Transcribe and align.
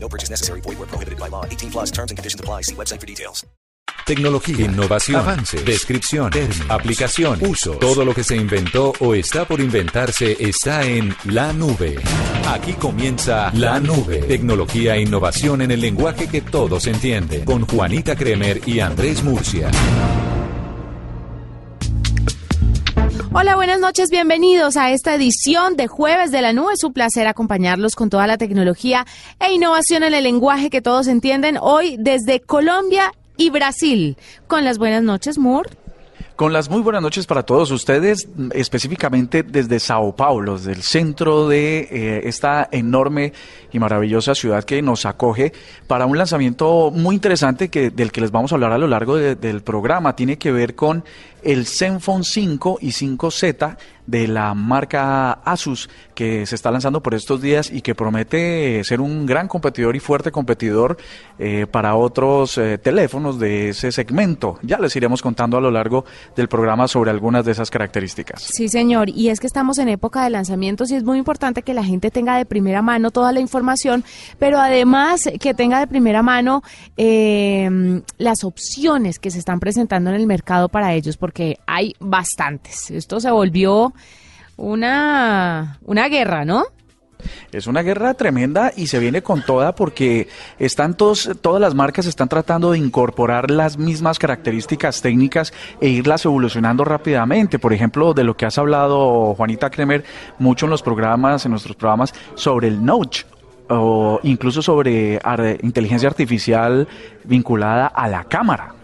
No 0.00 0.08
purchase 0.08 0.30
necessary. 0.30 0.62
Void 0.62 0.78
where 0.78 0.86
prohibited 0.86 1.18
by 1.18 1.28
law. 1.28 1.44
18 1.44 1.70
plus 1.70 1.90
terms 1.90 2.10
and 2.10 2.16
conditions 2.16 2.40
apply. 2.40 2.62
See 2.62 2.74
website 2.74 3.00
for 3.00 3.06
details. 3.06 3.44
Tecnología, 4.06 4.64
innovación, 4.64 5.20
avance, 5.20 5.62
descripción, 5.62 6.30
términos, 6.30 6.70
aplicación, 6.70 7.38
uso. 7.44 7.72
Todo 7.72 8.06
lo 8.06 8.14
que 8.14 8.24
se 8.24 8.36
inventó 8.36 8.94
o 9.00 9.14
está 9.14 9.44
por 9.44 9.60
inventarse 9.60 10.34
está 10.40 10.82
en 10.86 11.14
la 11.24 11.52
nube. 11.52 11.96
Aquí 12.46 12.72
comienza 12.72 13.50
la 13.52 13.78
nube. 13.80 14.20
Tecnología 14.22 14.96
e 14.96 15.02
innovación 15.02 15.60
en 15.60 15.72
el 15.72 15.82
lenguaje 15.82 16.26
que 16.26 16.40
todos 16.40 16.86
entienden. 16.86 17.44
Con 17.44 17.66
Juanita 17.66 18.16
Kremer 18.16 18.62
y 18.66 18.80
Andrés 18.80 19.22
Murcia. 19.22 19.70
Hola, 23.32 23.56
buenas 23.56 23.78
noches, 23.78 24.10
bienvenidos 24.10 24.76
a 24.76 24.90
esta 24.90 25.14
edición 25.14 25.76
de 25.76 25.86
Jueves 25.86 26.30
de 26.32 26.42
la 26.42 26.52
Nube. 26.52 26.72
Es 26.74 26.82
un 26.84 26.92
placer 26.92 27.26
acompañarlos 27.26 27.94
con 27.94 28.10
toda 28.10 28.26
la 28.26 28.38
tecnología 28.38 29.06
e 29.38 29.52
innovación 29.52 30.02
en 30.02 30.14
el 30.14 30.24
lenguaje 30.24 30.70
que 30.70 30.80
todos 30.82 31.06
entienden 31.08 31.58
hoy 31.60 31.96
desde 31.98 32.40
Colombia 32.40 33.12
y 33.36 33.50
Brasil. 33.50 34.16
Con 34.46 34.64
las 34.64 34.78
buenas 34.78 35.02
noches, 35.02 35.38
Moore. 35.38 35.70
Con 36.36 36.52
las 36.52 36.70
muy 36.70 36.82
buenas 36.82 37.02
noches 37.02 37.26
para 37.26 37.42
todos 37.42 37.72
ustedes, 37.72 38.28
específicamente 38.54 39.42
desde 39.42 39.80
Sao 39.80 40.14
Paulo, 40.14 40.56
desde 40.56 40.70
el 40.70 40.82
centro 40.82 41.48
de 41.48 41.88
eh, 41.90 42.20
esta 42.28 42.68
enorme 42.70 43.32
y 43.72 43.80
maravillosa 43.80 44.36
ciudad 44.36 44.62
que 44.62 44.80
nos 44.80 45.04
acoge 45.04 45.52
para 45.88 46.06
un 46.06 46.16
lanzamiento 46.16 46.92
muy 46.92 47.16
interesante 47.16 47.70
que, 47.70 47.90
del 47.90 48.12
que 48.12 48.20
les 48.20 48.30
vamos 48.30 48.52
a 48.52 48.54
hablar 48.54 48.70
a 48.72 48.78
lo 48.78 48.86
largo 48.86 49.16
de- 49.16 49.34
del 49.34 49.62
programa. 49.62 50.14
Tiene 50.14 50.38
que 50.38 50.52
ver 50.52 50.76
con 50.76 51.02
el 51.42 51.66
Zenfone 51.66 52.24
5 52.24 52.78
y 52.80 52.88
5Z 52.88 53.76
de 54.08 54.26
la 54.26 54.54
marca 54.54 55.32
Asus 55.32 55.90
que 56.14 56.46
se 56.46 56.54
está 56.54 56.70
lanzando 56.70 57.02
por 57.02 57.14
estos 57.14 57.42
días 57.42 57.70
y 57.70 57.82
que 57.82 57.94
promete 57.94 58.82
ser 58.82 59.02
un 59.02 59.26
gran 59.26 59.48
competidor 59.48 59.96
y 59.96 60.00
fuerte 60.00 60.32
competidor 60.32 60.96
eh, 61.38 61.66
para 61.70 61.94
otros 61.94 62.56
eh, 62.56 62.78
teléfonos 62.78 63.38
de 63.38 63.68
ese 63.68 63.92
segmento. 63.92 64.58
Ya 64.62 64.78
les 64.78 64.96
iremos 64.96 65.20
contando 65.20 65.58
a 65.58 65.60
lo 65.60 65.70
largo 65.70 66.06
del 66.34 66.48
programa 66.48 66.88
sobre 66.88 67.10
algunas 67.10 67.44
de 67.44 67.52
esas 67.52 67.70
características. 67.70 68.42
Sí, 68.42 68.68
señor. 68.68 69.10
Y 69.10 69.28
es 69.28 69.40
que 69.40 69.46
estamos 69.46 69.76
en 69.76 69.90
época 69.90 70.24
de 70.24 70.30
lanzamientos 70.30 70.90
y 70.90 70.96
es 70.96 71.04
muy 71.04 71.18
importante 71.18 71.62
que 71.62 71.74
la 71.74 71.84
gente 71.84 72.10
tenga 72.10 72.38
de 72.38 72.46
primera 72.46 72.80
mano 72.80 73.10
toda 73.10 73.32
la 73.32 73.40
información, 73.40 74.04
pero 74.38 74.58
además 74.58 75.28
que 75.38 75.52
tenga 75.52 75.80
de 75.80 75.86
primera 75.86 76.22
mano 76.22 76.62
eh, 76.96 78.00
las 78.16 78.42
opciones 78.42 79.18
que 79.18 79.30
se 79.30 79.38
están 79.38 79.60
presentando 79.60 80.08
en 80.08 80.16
el 80.16 80.26
mercado 80.26 80.70
para 80.70 80.94
ellos, 80.94 81.18
porque 81.18 81.37
hay 81.66 81.94
bastantes. 82.00 82.90
Esto 82.90 83.20
se 83.20 83.30
volvió 83.30 83.92
una, 84.56 85.78
una 85.82 86.08
guerra, 86.08 86.44
¿no? 86.44 86.64
Es 87.52 87.66
una 87.66 87.82
guerra 87.82 88.14
tremenda 88.14 88.72
y 88.76 88.86
se 88.86 88.98
viene 88.98 89.22
con 89.22 89.42
toda 89.42 89.74
porque 89.74 90.28
están 90.58 90.94
todos, 90.94 91.30
todas 91.40 91.60
las 91.60 91.74
marcas 91.74 92.06
están 92.06 92.28
tratando 92.28 92.72
de 92.72 92.78
incorporar 92.78 93.50
las 93.50 93.78
mismas 93.78 94.18
características 94.18 95.02
técnicas 95.02 95.52
e 95.80 95.88
irlas 95.88 96.24
evolucionando 96.24 96.84
rápidamente. 96.84 97.58
Por 97.58 97.72
ejemplo, 97.72 98.14
de 98.14 98.24
lo 98.24 98.36
que 98.36 98.46
has 98.46 98.58
hablado, 98.58 99.34
Juanita 99.34 99.70
Kremer, 99.70 100.04
mucho 100.38 100.66
en 100.66 100.70
los 100.70 100.82
programas, 100.82 101.44
en 101.44 101.50
nuestros 101.50 101.76
programas, 101.76 102.14
sobre 102.34 102.68
el 102.68 102.84
Notch 102.84 103.24
o 103.70 104.20
incluso 104.22 104.62
sobre 104.62 105.20
inteligencia 105.62 106.08
artificial 106.08 106.88
vinculada 107.24 107.86
a 107.86 108.08
la 108.08 108.24
cámara. 108.24 108.77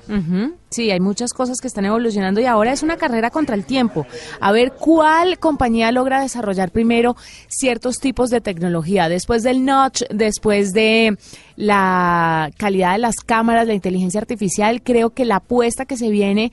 Sí, 0.70 0.90
hay 0.90 1.00
muchas 1.00 1.32
cosas 1.32 1.60
que 1.60 1.68
están 1.68 1.84
evolucionando 1.84 2.40
y 2.40 2.46
ahora 2.46 2.72
es 2.72 2.82
una 2.82 2.96
carrera 2.96 3.30
contra 3.30 3.54
el 3.54 3.64
tiempo. 3.64 4.06
A 4.40 4.52
ver 4.52 4.72
cuál 4.72 5.38
compañía 5.38 5.92
logra 5.92 6.20
desarrollar 6.20 6.70
primero 6.70 7.16
ciertos 7.48 7.98
tipos 7.98 8.30
de 8.30 8.40
tecnología. 8.40 9.08
Después 9.08 9.42
del 9.42 9.64
notch, 9.64 10.02
después 10.10 10.72
de 10.72 11.16
la 11.56 12.50
calidad 12.56 12.92
de 12.92 12.98
las 12.98 13.16
cámaras, 13.16 13.66
la 13.66 13.74
inteligencia 13.74 14.20
artificial, 14.20 14.82
creo 14.82 15.10
que 15.10 15.24
la 15.24 15.36
apuesta 15.36 15.86
que 15.86 15.96
se 15.96 16.10
viene 16.10 16.52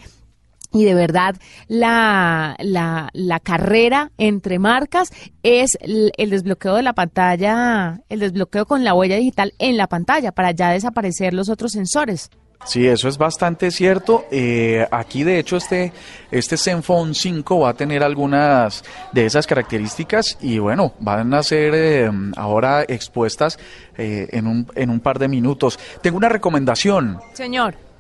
y 0.74 0.86
de 0.86 0.94
verdad 0.94 1.36
la, 1.68 2.56
la, 2.60 3.10
la 3.14 3.40
carrera 3.40 4.12
entre 4.18 4.58
marcas 4.60 5.10
es 5.44 5.78
el, 5.82 6.12
el 6.18 6.30
desbloqueo 6.30 6.76
de 6.76 6.84
la 6.84 6.94
pantalla, 6.94 8.02
el 8.10 8.20
desbloqueo 8.20 8.66
con 8.66 8.84
la 8.84 8.94
huella 8.94 9.18
digital 9.18 9.54
en 9.60 9.78
la 9.78 9.88
pantalla 9.88 10.32
para 10.32 10.52
ya 10.52 10.70
desaparecer 10.70 11.34
los 11.34 11.50
otros 11.50 11.74
sensores. 11.74 12.30
Sí, 12.66 12.88
eso 12.88 13.08
es 13.08 13.18
bastante 13.18 13.72
cierto. 13.72 14.26
Eh, 14.32 14.88
aquí, 14.92 15.24
de 15.24 15.40
hecho, 15.40 15.58
este, 15.58 15.92
este 16.30 16.58
Zenfone 16.58 17.14
5 17.14 17.60
va 17.60 17.70
a 17.70 17.74
tener 17.74 18.04
algunas 18.04 18.84
de 19.12 19.26
esas 19.26 19.48
características 19.48 20.38
y 20.42 20.60
bueno, 20.60 20.94
van 21.00 21.34
a 21.34 21.44
ser 21.44 21.74
eh, 21.76 22.12
ahora 22.38 22.84
expuestas 22.88 23.58
eh, 23.98 24.28
en, 24.32 24.48
un, 24.48 24.68
en 24.76 24.90
un 24.90 25.00
par 25.00 25.20
de 25.20 25.28
minutos. 25.28 25.80
Tengo 26.02 26.18
una 26.18 26.30
recomendación. 26.30 27.20
Señor. 27.34 27.91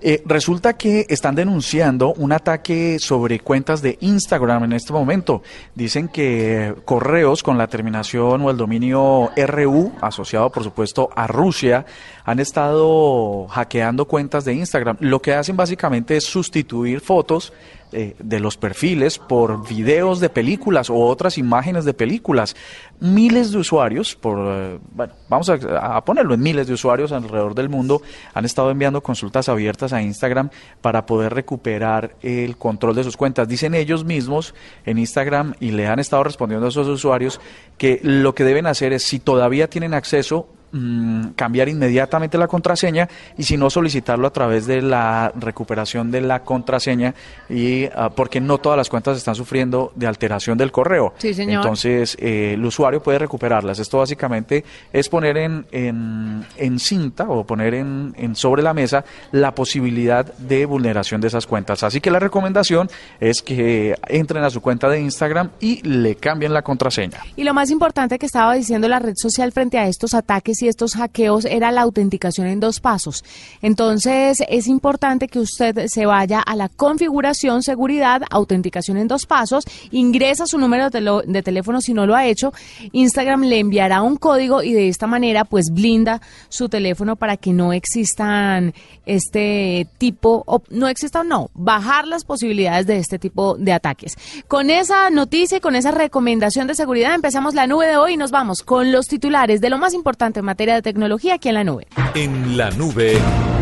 Eh, 0.00 0.22
resulta 0.26 0.76
que 0.76 1.06
están 1.08 1.34
denunciando 1.34 2.12
un 2.14 2.32
ataque 2.32 2.98
sobre 3.00 3.40
cuentas 3.40 3.82
de 3.82 3.98
Instagram 4.00 4.64
en 4.64 4.72
este 4.74 4.92
momento. 4.92 5.42
Dicen 5.74 6.08
que 6.08 6.74
correos 6.84 7.42
con 7.42 7.58
la 7.58 7.66
terminación 7.66 8.42
o 8.42 8.50
el 8.50 8.56
dominio 8.56 9.30
RU, 9.36 9.92
asociado 10.00 10.50
por 10.50 10.62
supuesto 10.62 11.10
a 11.16 11.26
Rusia, 11.26 11.84
han 12.24 12.38
estado 12.38 13.46
hackeando 13.48 14.06
cuentas 14.06 14.44
de 14.44 14.54
Instagram. 14.54 14.98
Lo 15.00 15.20
que 15.20 15.34
hacen 15.34 15.56
básicamente 15.56 16.16
es 16.16 16.24
sustituir 16.24 17.00
fotos 17.00 17.52
eh, 17.92 18.14
de 18.18 18.40
los 18.40 18.56
perfiles 18.56 19.18
por 19.18 19.66
videos 19.66 20.20
de 20.20 20.28
películas 20.28 20.90
o 20.90 20.96
otras 20.96 21.38
imágenes 21.38 21.84
de 21.84 21.94
películas. 21.94 22.54
Miles 23.00 23.50
de 23.52 23.58
usuarios, 23.58 24.14
por, 24.14 24.38
eh, 24.38 24.78
bueno, 24.92 25.14
vamos 25.28 25.48
a, 25.48 26.04
ponerlo 26.04 26.34
en 26.34 26.40
miles 26.40 26.66
de 26.66 26.74
usuarios 26.74 27.12
alrededor 27.12 27.54
del 27.54 27.68
mundo, 27.68 28.02
han 28.34 28.44
estado 28.44 28.70
enviando 28.70 29.02
consultas 29.02 29.48
abiertas 29.48 29.92
a 29.92 30.02
Instagram 30.02 30.50
para 30.80 31.06
poder 31.06 31.32
recuperar 31.32 32.16
el 32.22 32.56
control 32.56 32.94
de 32.94 33.04
sus 33.04 33.16
cuentas. 33.16 33.48
Dicen 33.48 33.74
ellos 33.74 34.04
mismos 34.04 34.54
en 34.84 34.98
Instagram 34.98 35.54
y 35.60 35.70
le 35.70 35.86
han 35.86 35.98
estado 35.98 36.24
respondiendo 36.24 36.66
a 36.66 36.70
esos 36.70 36.88
usuarios 36.88 37.40
que 37.78 38.00
lo 38.02 38.34
que 38.34 38.44
deben 38.44 38.66
hacer 38.66 38.92
es, 38.92 39.02
si 39.02 39.18
todavía 39.18 39.70
tienen 39.70 39.94
acceso, 39.94 40.48
mm, 40.72 41.28
cambiar 41.36 41.68
inmediatamente 41.68 42.38
la 42.38 42.48
contraseña 42.48 43.08
y 43.36 43.42
si 43.42 43.56
no 43.56 43.70
solicitarlo 43.70 44.26
a 44.26 44.32
través 44.32 44.66
de 44.66 44.82
la 44.82 45.32
recuperación 45.34 46.10
de 46.10 46.20
la 46.20 46.40
contraseña 46.40 47.14
y 47.48 47.84
ah, 47.94 48.10
porque 48.14 48.40
no 48.40 48.58
todas 48.58 48.76
las 48.76 48.88
cuentas 48.88 49.16
están 49.16 49.34
sufriendo 49.34 49.92
de 49.94 50.06
alteración 50.06 50.58
del 50.58 50.72
correo. 50.72 51.14
Sí, 51.18 51.34
señor. 51.34 51.62
Entonces 51.62 52.16
eh, 52.20 52.54
el 52.54 52.64
usuario 52.64 53.02
puede 53.02 53.18
recuperarlas. 53.18 53.78
Esto 53.78 53.98
básicamente 53.98 54.64
es 54.92 55.08
poner 55.08 55.36
en, 55.38 55.66
en, 55.72 56.44
en 56.56 56.78
cinta 56.78 57.28
o 57.28 57.44
poner 57.44 57.74
en, 57.74 58.14
en 58.16 58.34
sobre 58.34 58.62
la 58.62 58.74
mesa 58.74 59.04
la 59.32 59.54
posibilidad 59.54 60.24
de 60.36 60.66
vulneración 60.66 61.20
de 61.20 61.28
esas 61.28 61.46
cuentas. 61.46 61.82
Así 61.82 62.00
que 62.00 62.10
la 62.10 62.18
recomendación 62.18 62.88
es 63.20 63.42
que 63.42 63.94
entren 64.08 64.44
a 64.44 64.50
su 64.50 64.60
cuenta 64.60 64.88
de 64.88 65.00
Instagram 65.00 65.50
y 65.60 65.82
le 65.82 66.16
cambien 66.16 66.52
la 66.52 66.62
contraseña. 66.62 67.18
Y 67.36 67.44
lo 67.44 67.54
más 67.54 67.70
importante 67.70 68.18
que 68.18 68.26
estaba 68.26 68.54
diciendo 68.54 68.88
la 68.88 68.98
red 68.98 69.14
social 69.16 69.52
frente 69.52 69.78
a 69.78 69.86
estos 69.86 70.14
ataques 70.14 70.57
y 70.62 70.68
estos 70.68 70.94
hackeos 70.94 71.44
era 71.44 71.70
la 71.70 71.82
autenticación 71.82 72.46
en 72.46 72.60
dos 72.60 72.80
pasos. 72.80 73.24
Entonces 73.62 74.42
es 74.48 74.66
importante 74.66 75.28
que 75.28 75.38
usted 75.38 75.86
se 75.88 76.06
vaya 76.06 76.40
a 76.40 76.56
la 76.56 76.68
configuración, 76.68 77.62
seguridad, 77.62 78.22
autenticación 78.30 78.96
en 78.96 79.08
dos 79.08 79.26
pasos, 79.26 79.64
ingresa 79.90 80.46
su 80.46 80.58
número 80.58 80.90
de, 80.90 81.42
teléfono 81.42 81.80
si 81.80 81.94
no 81.94 82.06
lo 82.06 82.14
ha 82.14 82.26
hecho, 82.26 82.52
Instagram 82.92 83.44
le 83.44 83.58
enviará 83.58 84.02
un 84.02 84.16
código 84.16 84.62
y 84.62 84.72
de 84.72 84.88
esta 84.88 85.06
manera 85.06 85.44
pues 85.44 85.66
blinda 85.72 86.20
su 86.48 86.68
teléfono 86.68 87.16
para 87.16 87.36
que 87.36 87.52
no 87.52 87.72
existan 87.72 88.74
este 89.06 89.86
tipo, 89.98 90.44
no 90.70 90.88
existan, 90.88 91.28
no, 91.28 91.50
bajar 91.54 92.06
las 92.06 92.24
posibilidades 92.24 92.86
de 92.86 92.98
este 92.98 93.18
tipo 93.18 93.56
de 93.56 93.72
ataques. 93.72 94.16
Con 94.48 94.70
esa 94.70 95.10
noticia 95.10 95.58
y 95.58 95.60
con 95.60 95.76
esa 95.76 95.90
recomendación 95.90 96.66
de 96.66 96.74
seguridad 96.74 97.14
empezamos 97.14 97.54
la 97.54 97.66
nube 97.66 97.86
de 97.86 97.96
hoy 97.96 98.14
y 98.14 98.16
nos 98.16 98.30
vamos 98.30 98.62
con 98.62 98.92
los 98.92 99.06
titulares 99.06 99.60
de 99.60 99.70
lo 99.70 99.78
más 99.78 99.94
importante 99.94 100.42
materia 100.48 100.74
de 100.76 100.80
tecnología 100.80 101.34
aquí 101.34 101.50
en 101.50 101.54
la 101.56 101.64
nube. 101.64 101.86
En 102.14 102.56
la 102.56 102.70
nube, 102.70 103.18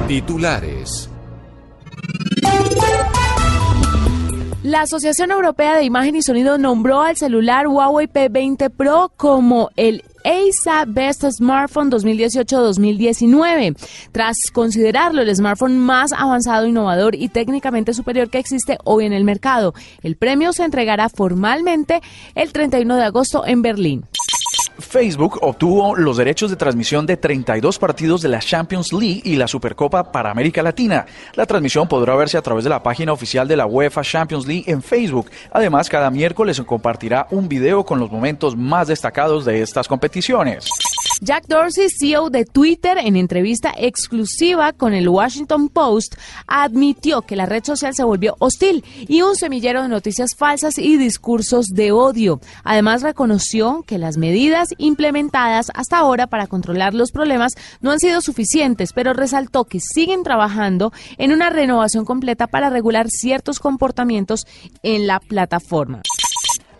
titulares. 0.06 1.10
La 4.62 4.82
Asociación 4.82 5.32
Europea 5.32 5.74
de 5.74 5.82
Imagen 5.82 6.14
y 6.14 6.22
Sonido 6.22 6.58
nombró 6.58 7.00
al 7.00 7.16
celular 7.16 7.66
Huawei 7.66 8.06
P20 8.06 8.70
Pro 8.70 9.12
como 9.16 9.70
el 9.74 10.04
ASA 10.24 10.84
Best 10.86 11.24
Smartphone 11.24 11.90
2018-2019. 11.90 13.76
Tras 14.12 14.36
considerarlo 14.52 15.22
el 15.22 15.34
smartphone 15.34 15.78
más 15.78 16.12
avanzado, 16.12 16.68
innovador 16.68 17.16
y 17.16 17.28
técnicamente 17.28 17.94
superior 17.94 18.30
que 18.30 18.38
existe 18.38 18.78
hoy 18.84 19.06
en 19.06 19.12
el 19.12 19.24
mercado, 19.24 19.74
el 20.02 20.14
premio 20.14 20.52
se 20.52 20.62
entregará 20.62 21.08
formalmente 21.08 22.00
el 22.36 22.52
31 22.52 22.94
de 22.94 23.02
agosto 23.02 23.44
en 23.44 23.62
Berlín. 23.62 24.04
Facebook 24.78 25.38
obtuvo 25.42 25.96
los 25.96 26.16
derechos 26.16 26.50
de 26.50 26.56
transmisión 26.56 27.06
de 27.06 27.16
32 27.16 27.78
partidos 27.78 28.22
de 28.22 28.28
la 28.28 28.40
Champions 28.40 28.92
League 28.92 29.22
y 29.24 29.36
la 29.36 29.48
Supercopa 29.48 30.12
para 30.12 30.30
América 30.30 30.62
Latina. 30.62 31.06
La 31.34 31.46
transmisión 31.46 31.88
podrá 31.88 32.14
verse 32.14 32.36
a 32.36 32.42
través 32.42 32.64
de 32.64 32.70
la 32.70 32.82
página 32.82 33.12
oficial 33.12 33.48
de 33.48 33.56
la 33.56 33.66
UEFA 33.66 34.02
Champions 34.02 34.46
League 34.46 34.64
en 34.66 34.82
Facebook. 34.82 35.30
Además, 35.52 35.88
cada 35.88 36.10
miércoles 36.10 36.60
compartirá 36.66 37.26
un 37.30 37.48
video 37.48 37.84
con 37.84 37.98
los 37.98 38.10
momentos 38.10 38.56
más 38.56 38.88
destacados 38.88 39.44
de 39.44 39.62
estas 39.62 39.88
competiciones. 39.88 40.68
Jack 41.20 41.46
Dorsey, 41.46 41.88
CEO 41.88 42.28
de 42.28 42.44
Twitter, 42.44 42.98
en 42.98 43.16
entrevista 43.16 43.72
exclusiva 43.76 44.72
con 44.72 44.92
el 44.92 45.08
Washington 45.08 45.68
Post, 45.70 46.16
admitió 46.46 47.22
que 47.22 47.36
la 47.36 47.46
red 47.46 47.64
social 47.64 47.94
se 47.94 48.04
volvió 48.04 48.36
hostil 48.38 48.84
y 49.08 49.22
un 49.22 49.34
semillero 49.34 49.82
de 49.82 49.88
noticias 49.88 50.34
falsas 50.36 50.78
y 50.78 50.98
discursos 50.98 51.68
de 51.68 51.92
odio. 51.92 52.40
Además, 52.64 53.02
reconoció 53.02 53.82
que 53.86 53.98
las 53.98 54.18
medidas 54.18 54.65
implementadas 54.78 55.70
hasta 55.74 55.98
ahora 55.98 56.26
para 56.26 56.46
controlar 56.46 56.94
los 56.94 57.12
problemas 57.12 57.52
no 57.80 57.90
han 57.90 58.00
sido 58.00 58.20
suficientes, 58.20 58.92
pero 58.92 59.12
resaltó 59.12 59.64
que 59.64 59.80
siguen 59.80 60.22
trabajando 60.22 60.92
en 61.18 61.32
una 61.32 61.50
renovación 61.50 62.04
completa 62.04 62.46
para 62.46 62.70
regular 62.70 63.08
ciertos 63.08 63.58
comportamientos 63.58 64.46
en 64.82 65.06
la 65.06 65.20
plataforma. 65.20 66.02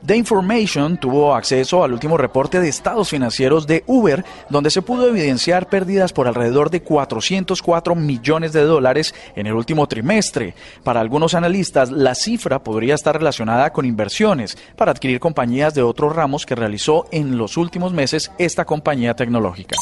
The 0.04 0.16
Information 0.16 0.98
tuvo 0.98 1.34
acceso 1.34 1.82
al 1.82 1.92
último 1.92 2.16
reporte 2.16 2.60
de 2.60 2.68
estados 2.68 3.08
financieros 3.08 3.66
de 3.66 3.82
Uber, 3.86 4.24
donde 4.50 4.70
se 4.70 4.82
pudo 4.82 5.08
evidenciar 5.08 5.68
pérdidas 5.68 6.12
por 6.12 6.28
alrededor 6.28 6.70
de 6.70 6.82
404 6.82 7.94
millones 7.94 8.52
de 8.52 8.62
dólares 8.62 9.14
en 9.34 9.46
el 9.46 9.54
último 9.54 9.86
trimestre. 9.86 10.54
Para 10.84 11.00
algunos 11.00 11.34
analistas, 11.34 11.90
la 11.90 12.14
cifra 12.14 12.62
podría 12.62 12.94
estar 12.94 13.16
relacionada 13.16 13.72
con 13.72 13.84
inversiones 13.84 14.56
para 14.76 14.92
adquirir 14.92 15.18
compañías 15.18 15.74
de 15.74 15.82
otros 15.82 16.14
ramos 16.14 16.46
que 16.46 16.54
realizó 16.54 17.06
en 17.10 17.36
los 17.38 17.56
últimos 17.56 17.92
meses 17.92 18.30
esta 18.38 18.64
compañía 18.64 19.14
tecnológica. 19.14 19.76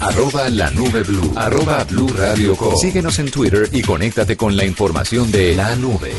Arroba 0.00 0.48
la 0.50 0.70
nube 0.70 1.02
blue. 1.02 1.32
Arroba 1.36 1.84
blue 1.84 2.08
radio 2.08 2.56
Síguenos 2.76 3.18
en 3.18 3.30
Twitter 3.30 3.68
y 3.72 3.82
conéctate 3.82 4.36
con 4.36 4.56
la 4.56 4.64
información 4.64 5.30
de 5.30 5.54
la 5.54 5.74
nube. 5.76 6.12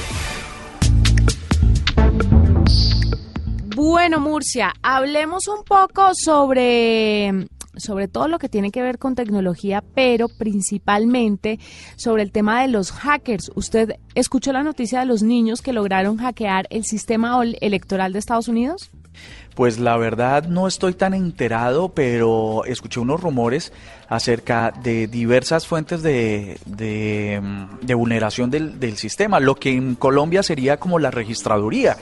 Bueno, 3.75 4.21
Murcia, 4.21 4.73
hablemos 4.81 5.49
un 5.49 5.65
poco 5.65 6.11
sobre 6.15 7.47
sobre 7.75 8.07
todo 8.07 8.29
lo 8.29 8.39
que 8.39 8.47
tiene 8.47 8.71
que 8.71 8.81
ver 8.81 8.97
con 8.97 9.15
tecnología, 9.15 9.83
pero 9.93 10.29
principalmente 10.29 11.59
sobre 11.97 12.23
el 12.23 12.31
tema 12.31 12.61
de 12.61 12.69
los 12.69 12.93
hackers. 12.93 13.51
¿Usted 13.53 13.97
escuchó 14.13 14.53
la 14.53 14.63
noticia 14.63 15.01
de 15.01 15.05
los 15.05 15.23
niños 15.23 15.61
que 15.61 15.73
lograron 15.73 16.15
hackear 16.15 16.67
el 16.69 16.85
sistema 16.85 17.37
electoral 17.59 18.13
de 18.13 18.19
Estados 18.19 18.47
Unidos? 18.47 18.91
Pues 19.55 19.77
la 19.77 19.97
verdad 19.97 20.47
no 20.47 20.69
estoy 20.69 20.93
tan 20.93 21.13
enterado, 21.13 21.89
pero 21.89 22.63
escuché 22.63 23.01
unos 23.01 23.19
rumores 23.19 23.73
acerca 24.07 24.71
de 24.71 25.07
diversas 25.07 25.67
fuentes 25.67 26.01
de, 26.01 26.57
de, 26.65 27.93
vulneración 27.93 28.49
del, 28.49 28.79
del 28.79 28.95
sistema, 28.95 29.41
lo 29.41 29.55
que 29.55 29.71
en 29.71 29.95
Colombia 29.95 30.43
sería 30.43 30.77
como 30.77 30.97
la 30.97 31.11
registraduría 31.11 31.97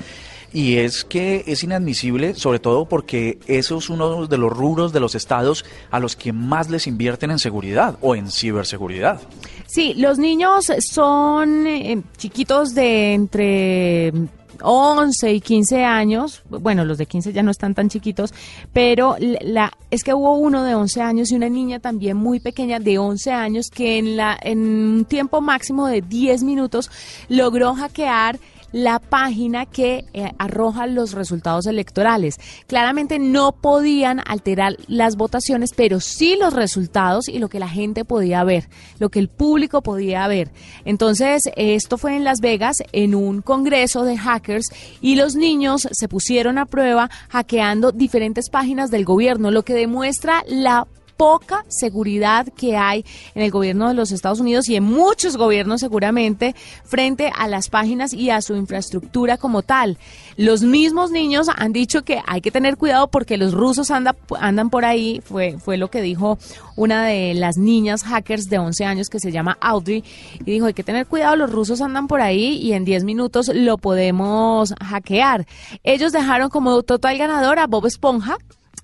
y 0.54 0.78
es 0.78 1.04
que 1.04 1.44
es 1.48 1.64
inadmisible, 1.64 2.36
sobre 2.36 2.60
todo 2.60 2.86
porque 2.86 3.40
eso 3.48 3.78
es 3.80 3.90
uno 3.90 4.28
de 4.28 4.38
los 4.38 4.52
rubros 4.52 4.94
de 4.94 5.00
los 5.00 5.16
estados 5.16 5.66
a 5.90 6.00
los 6.00 6.16
que 6.16 6.32
más 6.32 6.70
les 6.70 6.86
invierten 6.86 7.32
en 7.32 7.40
seguridad 7.40 7.98
o 8.02 8.16
en 8.16 8.30
ciberseguridad. 8.32 9.20
Sí, 9.66 9.96
los 9.96 10.20
niños 10.20 10.72
son 10.80 11.66
eh, 11.66 12.02
chiquitos 12.18 12.76
de 12.76 13.14
entre 13.16 14.14
11 14.62 15.34
y 15.34 15.42
15 15.42 15.84
años, 15.84 16.44
bueno, 16.48 16.86
los 16.86 17.00
de 17.00 17.08
15 17.08 17.34
ya 17.34 17.42
no 17.42 17.52
están 17.52 17.74
tan 17.74 17.90
chiquitos, 17.90 18.34
pero 18.72 19.16
la 19.20 19.72
es 19.90 20.04
que 20.04 20.14
hubo 20.14 20.38
uno 20.38 20.64
de 20.64 20.76
11 20.76 21.02
años 21.02 21.32
y 21.32 21.36
una 21.36 21.50
niña 21.50 21.80
también 21.80 22.18
muy 22.18 22.40
pequeña 22.40 22.80
de 22.80 23.00
11 23.00 23.32
años 23.32 23.70
que 23.70 23.98
en 23.98 24.16
la 24.16 24.38
en 24.42 24.60
un 24.60 25.06
tiempo 25.06 25.42
máximo 25.42 25.88
de 25.88 26.02
10 26.02 26.44
minutos 26.44 26.92
logró 27.28 27.74
hackear 27.74 28.40
la 28.74 29.00
página 29.00 29.66
que 29.66 30.04
eh, 30.14 30.32
arroja 30.38 30.88
los 30.88 31.14
resultados 31.14 31.66
electorales. 31.68 32.40
Claramente 32.68 33.20
no 33.20 33.54
podían 33.54 34.22
alterar 34.26 34.76
las 34.88 35.16
votaciones, 35.16 35.72
pero 35.74 36.02
sí 36.02 36.36
los 36.36 36.54
resultados 36.54 37.30
y 37.30 37.40
lo 37.40 37.48
que 37.48 37.60
la 37.60 37.70
gente 37.70 38.04
podía 38.04 38.44
ver, 38.44 38.68
lo 39.00 39.10
que 39.10 39.20
el 39.20 39.30
público 39.30 39.82
podía 39.82 40.28
ver. 40.28 40.52
Entonces, 40.84 41.44
esto 41.56 41.98
fue 41.98 42.18
en 42.18 42.26
Las 42.26 42.40
Vegas, 42.42 42.84
en 42.92 43.16
un 43.16 43.42
congreso 43.42 44.04
de 44.04 44.18
hackers, 44.18 44.68
y 45.00 45.16
los 45.16 45.36
niños 45.36 45.88
se 45.92 46.08
pusieron 46.10 46.58
a 46.58 46.66
prueba 46.66 47.10
hackeando 47.30 47.92
diferentes 47.92 48.50
páginas 48.50 48.90
del 48.90 49.06
gobierno, 49.06 49.52
lo 49.52 49.64
que 49.64 49.76
demuestra 49.76 50.44
la 50.48 50.88
poca 51.24 51.64
seguridad 51.70 52.48
que 52.50 52.76
hay 52.76 53.06
en 53.34 53.44
el 53.44 53.50
gobierno 53.50 53.88
de 53.88 53.94
los 53.94 54.12
Estados 54.12 54.42
Unidos 54.42 54.68
y 54.68 54.76
en 54.76 54.84
muchos 54.84 55.38
gobiernos 55.38 55.80
seguramente 55.80 56.54
frente 56.84 57.32
a 57.34 57.48
las 57.48 57.70
páginas 57.70 58.12
y 58.12 58.30
a 58.30 58.42
su 58.42 58.58
infraestructura 58.58 59.38
como 59.38 59.62
tal. 59.62 59.98
Los 60.36 60.64
mismos 60.64 61.12
niños 61.12 61.48
han 61.56 61.72
dicho 61.72 62.04
que 62.04 62.20
hay 62.28 62.42
que 62.42 62.52
tener 62.52 62.76
cuidado 62.76 63.08
porque 63.08 63.38
los 63.38 63.54
rusos 63.54 63.90
anda, 63.90 64.18
andan 64.38 64.70
por 64.70 64.84
ahí, 64.84 65.22
fue, 65.24 65.56
fue 65.60 65.78
lo 65.78 65.90
que 65.90 66.02
dijo 66.02 66.38
una 66.76 67.06
de 67.06 67.34
las 67.36 67.56
niñas 67.56 68.04
hackers 68.04 68.50
de 68.50 68.58
11 68.58 68.84
años 68.84 69.08
que 69.08 69.22
se 69.22 69.32
llama 69.32 69.58
Audrey, 69.62 70.04
y 70.42 70.44
dijo 70.44 70.66
hay 70.66 70.74
que 70.74 70.84
tener 70.84 71.08
cuidado, 71.08 71.38
los 71.38 71.54
rusos 71.54 71.80
andan 71.80 72.08
por 72.08 72.20
ahí 72.20 72.58
y 72.58 72.74
en 72.74 72.84
10 72.84 73.06
minutos 73.06 73.50
lo 73.54 73.78
podemos 73.78 74.74
hackear. 74.84 75.48
Ellos 75.86 76.12
dejaron 76.12 76.50
como 76.50 76.84
total 76.84 77.18
ganador 77.18 77.60
a 77.60 77.68
Bob 77.68 77.86
Esponja, 77.86 78.38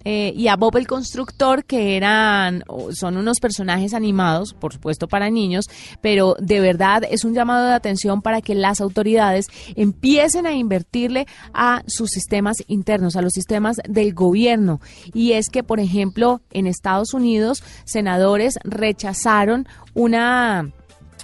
eh, 0.05 0.33
y 0.35 0.47
a 0.47 0.55
Bob 0.55 0.77
el 0.77 0.87
Constructor, 0.87 1.65
que 1.65 1.97
eran, 1.97 2.63
son 2.91 3.17
unos 3.17 3.39
personajes 3.39 3.93
animados, 3.93 4.53
por 4.53 4.73
supuesto 4.73 5.07
para 5.07 5.29
niños, 5.29 5.65
pero 6.01 6.35
de 6.39 6.59
verdad 6.59 7.03
es 7.09 7.25
un 7.25 7.33
llamado 7.33 7.67
de 7.67 7.73
atención 7.73 8.21
para 8.21 8.41
que 8.41 8.55
las 8.55 8.81
autoridades 8.81 9.47
empiecen 9.75 10.45
a 10.45 10.53
invertirle 10.53 11.27
a 11.53 11.83
sus 11.87 12.11
sistemas 12.11 12.57
internos, 12.67 13.15
a 13.15 13.21
los 13.21 13.33
sistemas 13.33 13.77
del 13.87 14.13
gobierno. 14.13 14.79
Y 15.13 15.33
es 15.33 15.49
que, 15.49 15.63
por 15.63 15.79
ejemplo, 15.79 16.41
en 16.51 16.67
Estados 16.67 17.13
Unidos, 17.13 17.63
senadores 17.85 18.57
rechazaron 18.63 19.67
una 19.93 20.71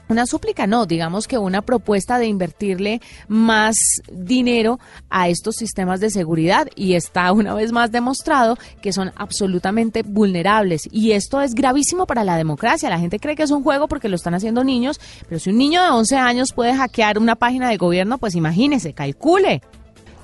una 0.07 0.25
súplica, 0.25 0.67
no, 0.67 0.85
digamos 0.85 1.27
que 1.27 1.37
una 1.37 1.61
propuesta 1.61 2.17
de 2.17 2.27
invertirle 2.27 3.01
más 3.27 3.75
dinero 4.11 4.79
a 5.09 5.29
estos 5.29 5.55
sistemas 5.55 5.99
de 5.99 6.09
seguridad 6.09 6.67
y 6.75 6.93
está 6.93 7.31
una 7.33 7.53
vez 7.53 7.71
más 7.71 7.91
demostrado 7.91 8.57
que 8.81 8.93
son 8.93 9.11
absolutamente 9.15 10.03
vulnerables 10.03 10.87
y 10.91 11.11
esto 11.11 11.41
es 11.41 11.53
gravísimo 11.53 12.05
para 12.05 12.23
la 12.23 12.37
democracia. 12.37 12.89
La 12.89 12.99
gente 12.99 13.19
cree 13.19 13.35
que 13.35 13.43
es 13.43 13.51
un 13.51 13.63
juego 13.63 13.87
porque 13.87 14.09
lo 14.09 14.15
están 14.15 14.33
haciendo 14.33 14.63
niños, 14.63 14.99
pero 15.27 15.39
si 15.39 15.49
un 15.49 15.57
niño 15.57 15.83
de 15.83 15.89
11 15.89 16.15
años 16.17 16.53
puede 16.53 16.75
hackear 16.75 17.19
una 17.19 17.35
página 17.35 17.69
de 17.69 17.77
gobierno, 17.77 18.17
pues 18.17 18.35
imagínese, 18.35 18.93
calcule. 18.93 19.61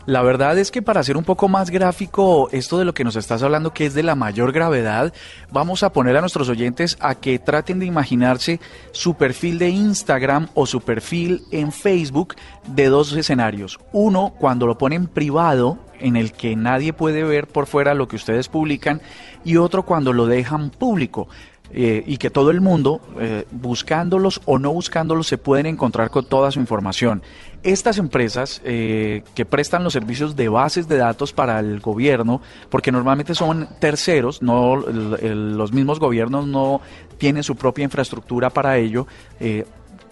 La 0.08 0.24
verdad 0.24 0.58
es 0.58 0.72
que 0.72 0.82
para 0.82 1.00
hacer 1.00 1.16
un 1.16 1.24
poco 1.24 1.48
más 1.48 1.70
gráfico 1.70 2.50
esto 2.52 2.80
de 2.80 2.86
lo 2.86 2.94
que 2.94 3.04
nos 3.04 3.16
estás 3.16 3.44
hablando, 3.44 3.74
que 3.74 3.86
es 3.86 3.94
de 3.94 4.02
la 4.02 4.16
mayor 4.16 4.52
gravedad, 4.52 5.14
vamos 5.52 5.84
a 5.84 5.94
poner 5.94 6.18
a 6.18 6.22
nuestros 6.22 6.50
oyentes 6.50 6.98
a 7.00 7.16
que 7.16 7.38
traten 7.38 7.78
de 7.80 7.86
imaginarse 7.86 8.60
su 8.94 9.14
perfil 9.14 9.60
de 9.60 9.70
Instagram 9.70 10.48
o 10.56 10.66
su 10.66 10.82
perfil 10.82 11.44
en 11.52 11.72
Facebook 11.72 12.36
de 12.68 12.88
dos 12.88 13.14
escenarios. 13.14 13.80
Uno, 13.92 14.34
cuando 14.40 14.66
lo 14.66 14.78
ponen 14.78 15.06
privado, 15.06 15.78
en 16.00 16.16
el 16.16 16.32
que 16.32 16.56
nadie 16.56 16.94
puede 16.94 17.24
ver 17.24 17.48
por 17.48 17.68
fuera 17.68 17.94
lo 17.94 18.08
que 18.08 18.16
ustedes 18.16 18.48
publican, 18.48 19.02
y 19.44 19.58
otro 19.58 19.84
cuando 19.84 20.14
lo 20.14 20.26
dejan 20.26 20.72
público. 20.72 21.28
Eh, 21.74 22.04
y 22.06 22.18
que 22.18 22.30
todo 22.30 22.52
el 22.52 22.60
mundo, 22.60 23.00
eh, 23.20 23.46
buscándolos 23.52 24.42
o 24.46 24.60
no 24.60 24.74
buscándolos, 24.74 25.28
se 25.28 25.38
pueden 25.38 25.66
encontrar 25.66 26.10
con 26.10 26.26
toda 26.26 26.52
su 26.52 26.60
información. 26.60 27.22
Estas 27.64 27.98
empresas 27.98 28.62
eh, 28.66 29.24
que 29.36 29.46
prestan 29.46 29.84
los 29.84 29.94
servicios 29.94 30.36
de 30.36 30.50
bases 30.50 30.88
de 30.88 30.98
datos 30.98 31.32
para 31.32 31.60
el 31.60 31.80
gobierno, 31.80 32.42
porque 32.70 32.92
normalmente 32.92 33.36
son 33.36 33.70
terceros, 33.80 34.42
no 34.42 34.76
los 34.76 35.72
mismos 35.72 36.00
gobiernos 36.00 36.48
no 36.48 36.82
tienen 37.18 37.44
su 37.44 37.56
propia 37.56 37.84
infraestructura 37.84 38.50
para 38.50 38.78
ello, 38.78 39.06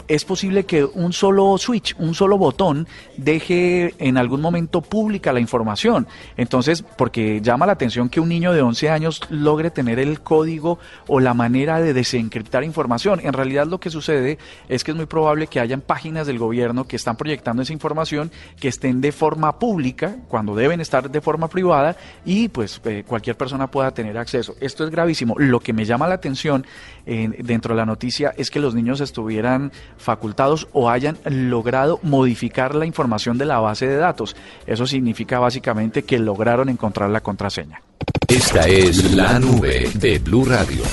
es 0.09 0.25
posible 0.25 0.65
que 0.65 0.83
un 0.83 1.13
solo 1.13 1.57
switch, 1.59 1.95
un 1.99 2.15
solo 2.15 2.37
botón, 2.37 2.87
deje 3.15 3.93
en 3.99 4.17
algún 4.17 4.41
momento 4.41 4.81
pública 4.81 5.31
la 5.31 5.39
información. 5.39 6.07
Entonces, 6.35 6.81
porque 6.81 7.41
llama 7.41 7.67
la 7.67 7.73
atención 7.73 8.09
que 8.09 8.19
un 8.19 8.27
niño 8.27 8.51
de 8.51 8.63
11 8.63 8.89
años 8.89 9.21
logre 9.29 9.69
tener 9.69 9.99
el 9.99 10.21
código 10.21 10.79
o 11.07 11.19
la 11.19 11.35
manera 11.35 11.79
de 11.79 11.93
desencriptar 11.93 12.63
información. 12.63 13.21
En 13.23 13.33
realidad 13.33 13.67
lo 13.67 13.79
que 13.79 13.91
sucede 13.91 14.39
es 14.67 14.83
que 14.83 14.91
es 14.91 14.97
muy 14.97 15.05
probable 15.05 15.45
que 15.45 15.59
hayan 15.59 15.81
páginas 15.81 16.25
del 16.25 16.39
gobierno 16.39 16.85
que 16.85 16.95
están 16.95 17.15
proyectando 17.15 17.61
esa 17.61 17.73
información 17.73 18.31
que 18.59 18.67
estén 18.67 19.01
de 19.01 19.11
forma 19.11 19.59
pública 19.59 20.15
cuando 20.27 20.55
deben 20.55 20.81
estar 20.81 21.11
de 21.11 21.21
forma 21.21 21.49
privada 21.49 21.95
y 22.25 22.47
pues 22.47 22.81
eh, 22.85 23.03
cualquier 23.07 23.37
persona 23.37 23.67
pueda 23.67 23.91
tener 23.91 24.17
acceso. 24.17 24.55
Esto 24.59 24.85
es 24.85 24.89
gravísimo. 24.89 25.35
Lo 25.37 25.59
que 25.59 25.71
me 25.71 25.85
llama 25.85 26.07
la 26.07 26.15
atención 26.15 26.65
eh, 27.05 27.29
dentro 27.43 27.75
de 27.75 27.77
la 27.77 27.85
noticia 27.85 28.33
es 28.35 28.49
que 28.49 28.59
los 28.59 28.73
niños 28.73 29.01
estuvieran 29.01 29.71
facultados 29.99 30.67
o 30.73 30.89
hayan 30.89 31.17
logrado 31.25 31.99
modificar 32.01 32.73
la 32.73 32.85
información 32.85 33.37
de 33.37 33.45
la 33.45 33.59
base 33.59 33.87
de 33.87 33.97
datos. 33.97 34.35
Eso 34.65 34.87
significa 34.87 35.39
básicamente 35.39 36.03
que 36.03 36.17
lograron 36.17 36.69
encontrar 36.69 37.09
la 37.09 37.21
contraseña. 37.21 37.81
Esta 38.27 38.67
es 38.67 39.13
la 39.13 39.39
nube 39.39 39.89
de 39.93 40.19
Blue 40.19 40.45
Radio. 40.45 40.83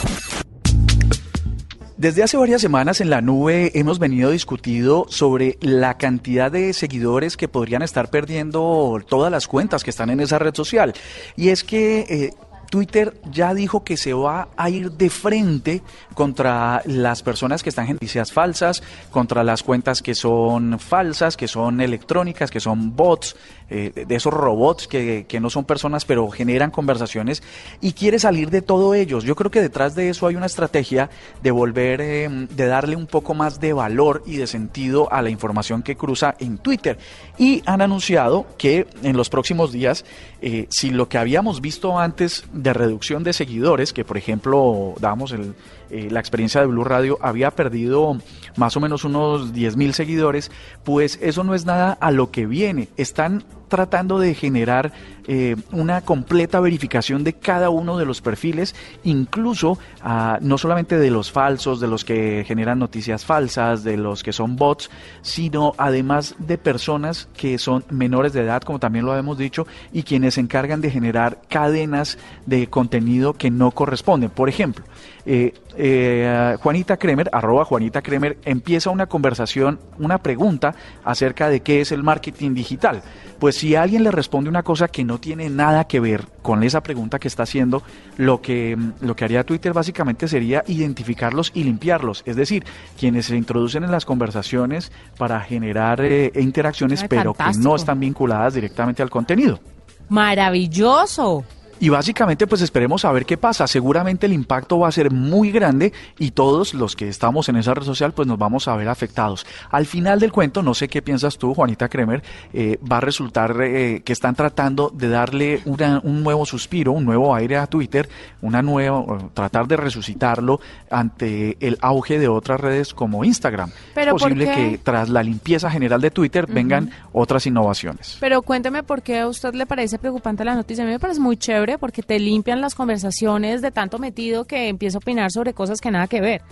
Desde 1.99 2.23
hace 2.23 2.37
varias 2.37 2.61
semanas 2.61 3.01
en 3.01 3.09
la 3.09 3.23
nube 3.23 3.73
hemos 3.75 3.99
venido 3.99 4.31
discutiendo 4.31 5.07
sobre 5.09 5.57
la 5.63 5.97
cantidad 5.97 6.53
de 6.53 6.75
seguidores 6.75 7.39
que 7.39 7.49
podrían 7.49 7.81
estar 7.81 8.11
perdiendo 8.11 9.01
todas 9.09 9.33
las 9.33 9.49
cuentas 9.49 9.83
que 9.83 9.89
están 9.89 10.11
en 10.11 10.21
esa 10.21 10.39
red 10.39 10.55
social. 10.55 10.93
Y 11.37 11.49
es 11.49 11.65
que 11.65 12.01
eh, 12.01 12.31
Twitter 12.71 13.15
ya 13.31 13.55
dijo 13.55 13.85
que 13.85 13.97
se 13.97 14.13
va 14.13 14.49
a 14.57 14.71
ir 14.71 14.93
de 14.93 15.11
frente 15.11 15.83
contra 16.15 16.83
las 16.87 17.23
personas 17.23 17.63
que 17.63 17.69
están 17.69 17.87
en 17.87 17.95
noticias 17.95 18.33
falsas, 18.33 18.83
contra 19.11 19.45
las 19.45 19.63
cuentas 19.63 20.03
que 20.03 20.15
son 20.15 20.79
falsas, 20.79 21.37
que 21.37 21.49
son 21.49 21.81
electrónicas, 21.81 22.51
que 22.51 22.61
son 22.61 22.95
bots, 22.97 23.37
eh, 23.71 24.05
de 24.07 24.15
esos 24.15 24.33
robots 24.33 24.87
que, 24.87 25.27
que, 25.29 25.41
no 25.41 25.51
son 25.51 25.65
personas 25.65 26.05
pero 26.05 26.31
generan 26.31 26.71
conversaciones 26.71 27.43
y 27.81 27.93
quiere 27.93 28.19
salir 28.19 28.51
de 28.51 28.63
todo 28.63 28.95
ellos. 28.95 29.25
Yo 29.25 29.35
creo 29.35 29.51
que 29.51 29.61
detrás 29.61 29.95
de 29.95 30.09
eso 30.09 30.27
hay 30.27 30.37
una 30.37 30.47
estrategia 30.47 31.11
de 31.43 31.51
volver, 31.51 32.01
eh, 32.01 32.29
de 32.29 32.67
darle 32.67 32.97
un 32.97 33.07
poco 33.07 33.35
más 33.35 33.61
de 33.61 33.73
valor 33.73 34.23
y 34.27 34.37
de 34.37 34.47
sentido 34.47 35.13
a 35.13 35.23
la 35.23 35.31
información 35.31 35.83
que 35.83 35.97
cruza 35.97 36.35
en 36.39 36.59
Twitter. 36.59 36.99
Y 37.39 37.63
han 37.67 37.81
anunciado 37.81 38.47
que 38.59 38.87
en 39.03 39.17
los 39.17 39.29
próximos 39.31 39.73
días, 39.73 40.05
eh, 40.41 40.67
si 40.71 40.91
lo 40.91 41.09
que 41.09 41.19
habíamos 41.19 41.61
visto 41.61 41.99
antes 41.99 42.45
de 42.53 42.73
reducción 42.73 43.25
de 43.25 43.33
seguidores, 43.33 43.93
que 43.93 44.05
por 44.05 44.17
ejemplo, 44.17 44.95
damos 45.01 45.33
el, 45.33 45.55
eh, 45.91 46.09
la 46.11 46.21
experiencia 46.21 46.61
de 46.61 46.67
Blue 46.67 46.85
Radio 46.85 47.19
había 47.23 47.51
perdido 47.53 48.19
más 48.57 48.77
o 48.77 48.81
menos 48.81 49.05
unos 49.05 49.53
10 49.53 49.77
mil 49.77 49.95
seguidores, 49.95 50.51
pues 50.85 51.19
eso 51.23 51.45
no 51.45 51.55
es 51.55 51.65
nada 51.65 51.93
a 51.93 52.11
lo 52.11 52.31
que 52.31 52.47
viene. 52.47 52.89
Están 52.97 53.45
tratando 53.69 54.19
de 54.19 54.35
generar 54.35 54.93
eh, 55.27 55.57
una 55.73 56.03
completa 56.03 56.61
verificación 56.61 57.25
de 57.25 57.33
cada 57.33 57.71
uno 57.71 57.99
de 57.99 58.07
los 58.07 58.21
perfiles, 58.21 58.75
incluso 59.05 59.79
ah, 60.03 60.39
no 60.41 60.59
solamente 60.59 60.99
de 60.99 61.11
los 61.11 61.33
falsos, 61.33 61.81
de 61.81 61.89
los 61.89 62.05
que 62.05 62.45
generan 62.47 62.79
noticias 62.79 63.25
falsas, 63.25 63.83
de 63.83 63.97
los 63.97 64.23
que 64.23 64.33
son 64.33 64.57
bots, 64.57 64.91
sino 65.23 65.75
además 65.79 66.35
de 66.39 66.59
personas 66.59 67.29
que 67.37 67.59
son 67.59 67.85
menores 67.91 68.33
de 68.33 68.43
edad, 68.43 68.63
como 68.63 68.79
también 68.79 69.05
lo 69.05 69.17
hemos 69.17 69.37
dicho, 69.37 69.67
y 69.93 70.03
quienes 70.03 70.35
se 70.35 70.41
encargan 70.41 70.81
de 70.81 70.91
generar 70.91 71.39
cadenas 71.49 72.19
de 72.47 72.69
contenido 72.69 73.35
que 73.35 73.51
no 73.51 73.71
corresponden. 73.73 74.31
Por 74.31 74.49
ejemplo, 74.49 74.85
eh, 75.25 75.55
eh, 75.77 76.57
Juanita 76.63 76.97
Kremer, 76.97 77.29
arroba 77.33 77.65
Juanita 77.65 78.01
Kremer, 78.01 78.39
empieza 78.45 78.91
una 78.91 79.07
conversación, 79.07 79.81
una 79.99 80.19
pregunta 80.19 80.75
acerca 81.05 81.49
de 81.49 81.61
qué 81.61 81.81
es 81.81 81.91
el 81.91 82.03
marketing 82.03 82.55
digital. 82.55 83.03
Pues 83.39 83.57
si 83.57 83.75
alguien 83.75 84.05
le 84.05 84.11
responde 84.11 84.49
una 84.49 84.63
cosa 84.63 84.89
que 84.89 85.05
no 85.05 85.16
tiene 85.19 85.51
nada 85.51 85.85
que 85.85 86.01
ver 86.01 86.27
con 86.43 86.63
esa 86.63 86.83
pregunta 86.83 87.19
que 87.19 87.29
está 87.29 87.43
haciendo, 87.45 87.83
lo 88.17 88.41
que, 88.41 88.77
lo 89.01 89.17
que 89.17 89.25
haría 89.25 89.45
Twitter 89.45 89.73
básicamente 89.73 90.29
sería 90.29 90.63
identificarlos 90.67 91.51
y 91.55 91.65
limpiarlos. 91.65 92.23
Es 92.27 92.37
decir, 92.37 92.65
quienes 92.99 93.27
se 93.27 93.37
introducen 93.37 93.85
en 93.85 93.91
las 93.91 94.05
conversaciones 94.05 94.93
para 95.19 95.41
generar 95.41 96.01
eh, 96.03 96.33
interacciones, 96.37 97.05
pero 97.09 97.35
que 97.35 97.53
no 97.59 97.77
están 97.77 98.01
vinculadas 98.01 98.55
directamente 98.55 99.03
al 99.03 99.11
contenido. 99.11 99.61
Maravilloso. 100.09 101.45
Y 101.79 101.91
básicamente 101.91 102.47
pues 102.47 102.63
esperemos 102.63 103.05
a 103.05 103.13
ver 103.13 103.27
qué 103.27 103.37
pasa. 103.37 103.67
Seguramente 103.67 104.27
el 104.27 104.33
impacto 104.33 104.79
va 104.79 104.89
a 104.89 104.93
ser 104.93 105.11
muy 105.11 105.51
grande 105.51 105.93
y 106.19 106.31
todos 106.31 106.73
los 106.73 106.97
que 106.97 107.09
estamos 107.09 107.49
en 107.51 107.57
esa 107.57 107.75
red 107.75 107.85
social 107.85 108.13
pues 108.13 108.27
nos 108.27 108.39
vamos 108.39 108.67
a 108.67 108.77
ver 108.77 108.89
afectados. 108.89 109.47
Al 109.71 109.85
final 109.85 110.19
del 110.19 110.33
cuento, 110.33 110.63
no 110.63 110.73
sé 110.75 110.89
qué 110.89 111.03
piensas 111.03 111.37
tú, 111.37 111.53
Juanita 111.55 111.89
Kremer, 111.89 112.23
eh, 112.55 112.79
va 112.91 112.97
a 112.97 113.01
resultar 113.01 113.55
eh, 113.61 114.01
que 114.05 114.13
están 114.15 114.35
tratando 114.35 114.91
de 114.91 115.09
darle 115.09 115.61
un 115.65 116.23
nuevo 116.23 116.47
suspiro, 116.47 116.93
un 116.93 117.05
nuevo 117.05 117.35
aire 117.35 117.59
a 117.59 117.67
Twitter, 117.67 118.09
una 118.41 118.63
nueva, 118.63 119.05
tratar 119.35 119.69
de 119.69 119.77
resucitarlo 119.77 120.61
ante 120.91 121.59
el 121.61 121.77
auge 121.83 122.19
de 122.19 122.29
otras 122.29 122.59
redes 122.59 122.95
como 122.95 123.23
Instagram. 123.23 123.71
Pero 123.95 124.17
es 124.17 124.23
posible 124.23 124.51
que 124.51 124.81
tras 124.83 125.11
la 125.11 125.23
limpieza 125.23 125.71
general 125.71 126.01
de 126.01 126.11
Twitter 126.11 126.47
vengan 126.47 126.91
otras 127.13 127.47
innovaciones. 127.47 128.17
Pero 128.19 128.41
cuénteme 128.41 128.83
por 128.83 129.03
qué 129.03 129.21
a 129.21 129.29
usted 129.29 129.55
le 129.55 129.67
parece 129.67 129.99
preocupante 129.99 130.43
la 130.45 130.55
noticia. 130.55 130.85
A 130.85 130.87
mí 130.87 130.93
me 130.93 131.01
parece 131.01 131.21
muy 131.21 131.37
chévere 131.37 131.66
porque 131.79 132.03
te 132.03 132.19
limpian 132.19 132.61
las 132.61 132.75
conversaciones 132.75 133.63
de 133.63 133.71
tanto 133.71 133.99
metido 133.99 134.45
que 134.45 134.69
empieza 134.69 134.99
a 134.99 135.01
opinar 135.01 135.31
sobre 135.31 135.53
cosas 135.53 135.81
que 135.81 135.91
nada 135.91 136.07
que 136.07 136.21
ver. 136.21 136.43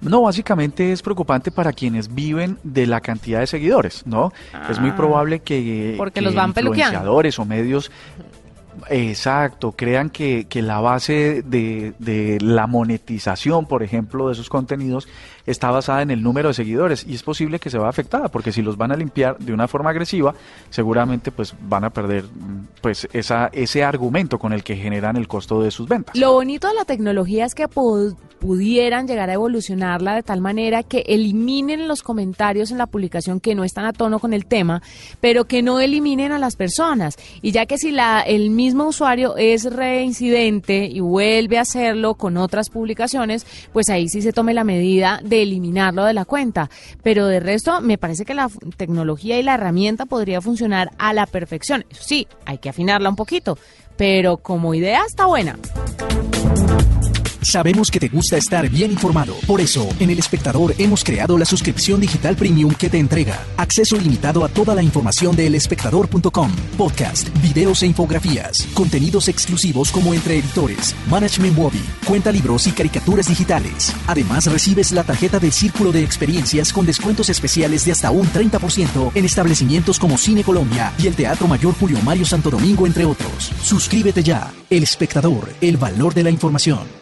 No, 0.00 0.22
básicamente 0.22 0.92
es 0.92 1.00
preocupante 1.00 1.52
para 1.52 1.72
quienes 1.72 2.12
viven 2.12 2.58
de 2.64 2.86
la 2.86 3.00
cantidad 3.00 3.38
de 3.38 3.46
seguidores, 3.46 4.04
¿no? 4.04 4.32
es 4.68 4.80
muy 4.80 4.90
ah. 4.90 4.96
probable 4.96 5.40
que, 5.40 5.94
porque 5.96 6.20
los 6.20 6.34
van 6.34 6.50
influenciadores 6.50 7.38
o 7.38 7.44
medios 7.44 7.90
Exacto, 8.88 9.72
crean 9.72 10.10
que, 10.10 10.46
que 10.48 10.62
la 10.62 10.80
base 10.80 11.42
de, 11.42 11.92
de, 11.98 12.38
la 12.40 12.66
monetización, 12.66 13.66
por 13.66 13.82
ejemplo, 13.82 14.26
de 14.26 14.32
esos 14.32 14.48
contenidos 14.48 15.08
está 15.46 15.70
basada 15.70 16.02
en 16.02 16.10
el 16.10 16.22
número 16.22 16.48
de 16.48 16.54
seguidores 16.54 17.04
y 17.06 17.14
es 17.14 17.22
posible 17.22 17.58
que 17.58 17.70
se 17.70 17.78
vea 17.78 17.88
afectada 17.88 18.28
porque 18.28 18.52
si 18.52 18.62
los 18.62 18.76
van 18.76 18.92
a 18.92 18.96
limpiar 18.96 19.38
de 19.38 19.52
una 19.52 19.68
forma 19.68 19.90
agresiva, 19.90 20.34
seguramente 20.70 21.30
pues 21.30 21.54
van 21.62 21.84
a 21.84 21.90
perder 21.90 22.24
pues 22.80 23.08
esa, 23.12 23.48
ese 23.52 23.84
argumento 23.84 24.38
con 24.38 24.52
el 24.52 24.62
que 24.62 24.76
generan 24.76 25.16
el 25.16 25.28
costo 25.28 25.62
de 25.62 25.70
sus 25.70 25.88
ventas. 25.88 26.16
Lo 26.16 26.32
bonito 26.32 26.68
de 26.68 26.74
la 26.74 26.84
tecnología 26.84 27.44
es 27.44 27.54
que 27.54 27.68
pudieran 28.42 29.06
llegar 29.06 29.30
a 29.30 29.34
evolucionarla 29.34 30.16
de 30.16 30.24
tal 30.24 30.40
manera 30.40 30.82
que 30.82 31.04
eliminen 31.06 31.86
los 31.86 32.02
comentarios 32.02 32.72
en 32.72 32.78
la 32.78 32.88
publicación 32.88 33.38
que 33.38 33.54
no 33.54 33.62
están 33.62 33.84
a 33.84 33.92
tono 33.92 34.18
con 34.18 34.32
el 34.32 34.46
tema, 34.46 34.82
pero 35.20 35.44
que 35.44 35.62
no 35.62 35.78
eliminen 35.78 36.32
a 36.32 36.40
las 36.40 36.56
personas. 36.56 37.16
Y 37.40 37.52
ya 37.52 37.66
que 37.66 37.78
si 37.78 37.92
la, 37.92 38.20
el 38.20 38.50
mismo 38.50 38.88
usuario 38.88 39.36
es 39.36 39.64
reincidente 39.72 40.86
y 40.86 40.98
vuelve 40.98 41.58
a 41.58 41.62
hacerlo 41.62 42.14
con 42.14 42.36
otras 42.36 42.68
publicaciones, 42.68 43.46
pues 43.72 43.88
ahí 43.90 44.08
sí 44.08 44.22
se 44.22 44.32
tome 44.32 44.54
la 44.54 44.64
medida 44.64 45.20
eliminarlo 45.40 46.04
de 46.04 46.12
la 46.12 46.24
cuenta. 46.24 46.68
Pero 47.02 47.26
de 47.26 47.40
resto, 47.40 47.80
me 47.80 47.96
parece 47.96 48.24
que 48.24 48.34
la 48.34 48.50
tecnología 48.76 49.38
y 49.38 49.42
la 49.42 49.54
herramienta 49.54 50.04
podría 50.04 50.40
funcionar 50.40 50.90
a 50.98 51.12
la 51.12 51.26
perfección. 51.26 51.84
sí, 51.90 52.26
hay 52.44 52.58
que 52.58 52.68
afinarla 52.68 53.08
un 53.08 53.16
poquito, 53.16 53.56
pero 53.96 54.36
como 54.36 54.74
idea 54.74 55.02
está 55.06 55.26
buena. 55.26 55.56
Sabemos 57.42 57.90
que 57.90 57.98
te 57.98 58.08
gusta 58.08 58.36
estar 58.36 58.68
bien 58.70 58.92
informado. 58.92 59.34
Por 59.48 59.60
eso, 59.60 59.88
en 59.98 60.10
El 60.10 60.20
Espectador 60.20 60.74
hemos 60.78 61.02
creado 61.02 61.36
la 61.36 61.44
suscripción 61.44 62.00
digital 62.00 62.36
premium 62.36 62.72
que 62.72 62.88
te 62.88 62.98
entrega 62.98 63.44
acceso 63.56 63.96
limitado 63.96 64.44
a 64.44 64.48
toda 64.48 64.76
la 64.76 64.82
información 64.82 65.34
de 65.34 65.48
elespectador.com, 65.48 66.52
podcast, 66.78 67.28
videos 67.42 67.82
e 67.82 67.86
infografías, 67.86 68.68
contenidos 68.74 69.28
exclusivos 69.28 69.90
como 69.90 70.14
entre 70.14 70.38
editores, 70.38 70.94
management 71.10 71.56
movie, 71.56 71.82
cuenta 72.06 72.30
libros 72.30 72.68
y 72.68 72.72
caricaturas 72.72 73.26
digitales. 73.26 73.92
Además, 74.06 74.46
recibes 74.46 74.92
la 74.92 75.02
tarjeta 75.02 75.40
del 75.40 75.52
Círculo 75.52 75.90
de 75.90 76.04
Experiencias 76.04 76.72
con 76.72 76.86
descuentos 76.86 77.28
especiales 77.28 77.84
de 77.84 77.92
hasta 77.92 78.12
un 78.12 78.26
30% 78.28 79.10
en 79.14 79.24
establecimientos 79.24 79.98
como 79.98 80.16
Cine 80.16 80.44
Colombia 80.44 80.92
y 80.96 81.08
el 81.08 81.16
Teatro 81.16 81.48
Mayor 81.48 81.74
Julio 81.74 81.98
Mario 82.02 82.24
Santo 82.24 82.50
Domingo, 82.50 82.86
entre 82.86 83.04
otros. 83.04 83.50
Suscríbete 83.62 84.22
ya. 84.22 84.52
El 84.70 84.84
Espectador, 84.84 85.52
el 85.60 85.76
valor 85.76 86.14
de 86.14 86.22
la 86.22 86.30
información. 86.30 87.01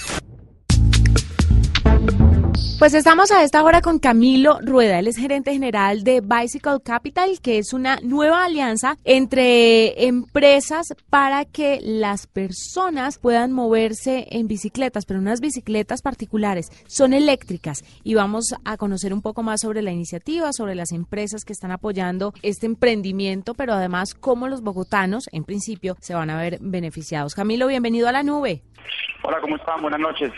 Pues 2.81 2.95
estamos 2.95 3.29
a 3.29 3.43
esta 3.43 3.63
hora 3.63 3.79
con 3.79 3.99
Camilo 3.99 4.57
Rueda, 4.59 4.97
él 4.97 5.07
es 5.07 5.15
gerente 5.15 5.53
general 5.53 6.03
de 6.03 6.19
Bicycle 6.19 6.79
Capital, 6.83 7.39
que 7.39 7.59
es 7.59 7.73
una 7.73 7.97
nueva 8.01 8.43
alianza 8.43 8.97
entre 9.03 10.07
empresas 10.07 10.95
para 11.11 11.45
que 11.45 11.77
las 11.83 12.25
personas 12.25 13.19
puedan 13.19 13.51
moverse 13.51 14.25
en 14.31 14.47
bicicletas, 14.47 15.05
pero 15.05 15.19
unas 15.19 15.41
bicicletas 15.41 16.01
particulares, 16.01 16.71
son 16.87 17.13
eléctricas 17.13 17.83
y 18.03 18.15
vamos 18.15 18.45
a 18.65 18.77
conocer 18.77 19.13
un 19.13 19.21
poco 19.21 19.43
más 19.43 19.61
sobre 19.61 19.83
la 19.83 19.91
iniciativa, 19.91 20.51
sobre 20.51 20.73
las 20.73 20.91
empresas 20.91 21.45
que 21.45 21.53
están 21.53 21.69
apoyando 21.69 22.33
este 22.41 22.65
emprendimiento, 22.65 23.53
pero 23.53 23.73
además 23.73 24.15
cómo 24.15 24.47
los 24.47 24.63
bogotanos, 24.63 25.25
en 25.33 25.43
principio, 25.43 25.97
se 26.01 26.15
van 26.15 26.31
a 26.31 26.41
ver 26.41 26.57
beneficiados. 26.59 27.35
Camilo, 27.35 27.67
bienvenido 27.67 28.07
a 28.07 28.11
la 28.11 28.23
nube. 28.23 28.63
Hola, 29.21 29.39
¿cómo 29.39 29.55
están? 29.55 29.79
Buenas 29.83 29.99
noches. 29.99 30.31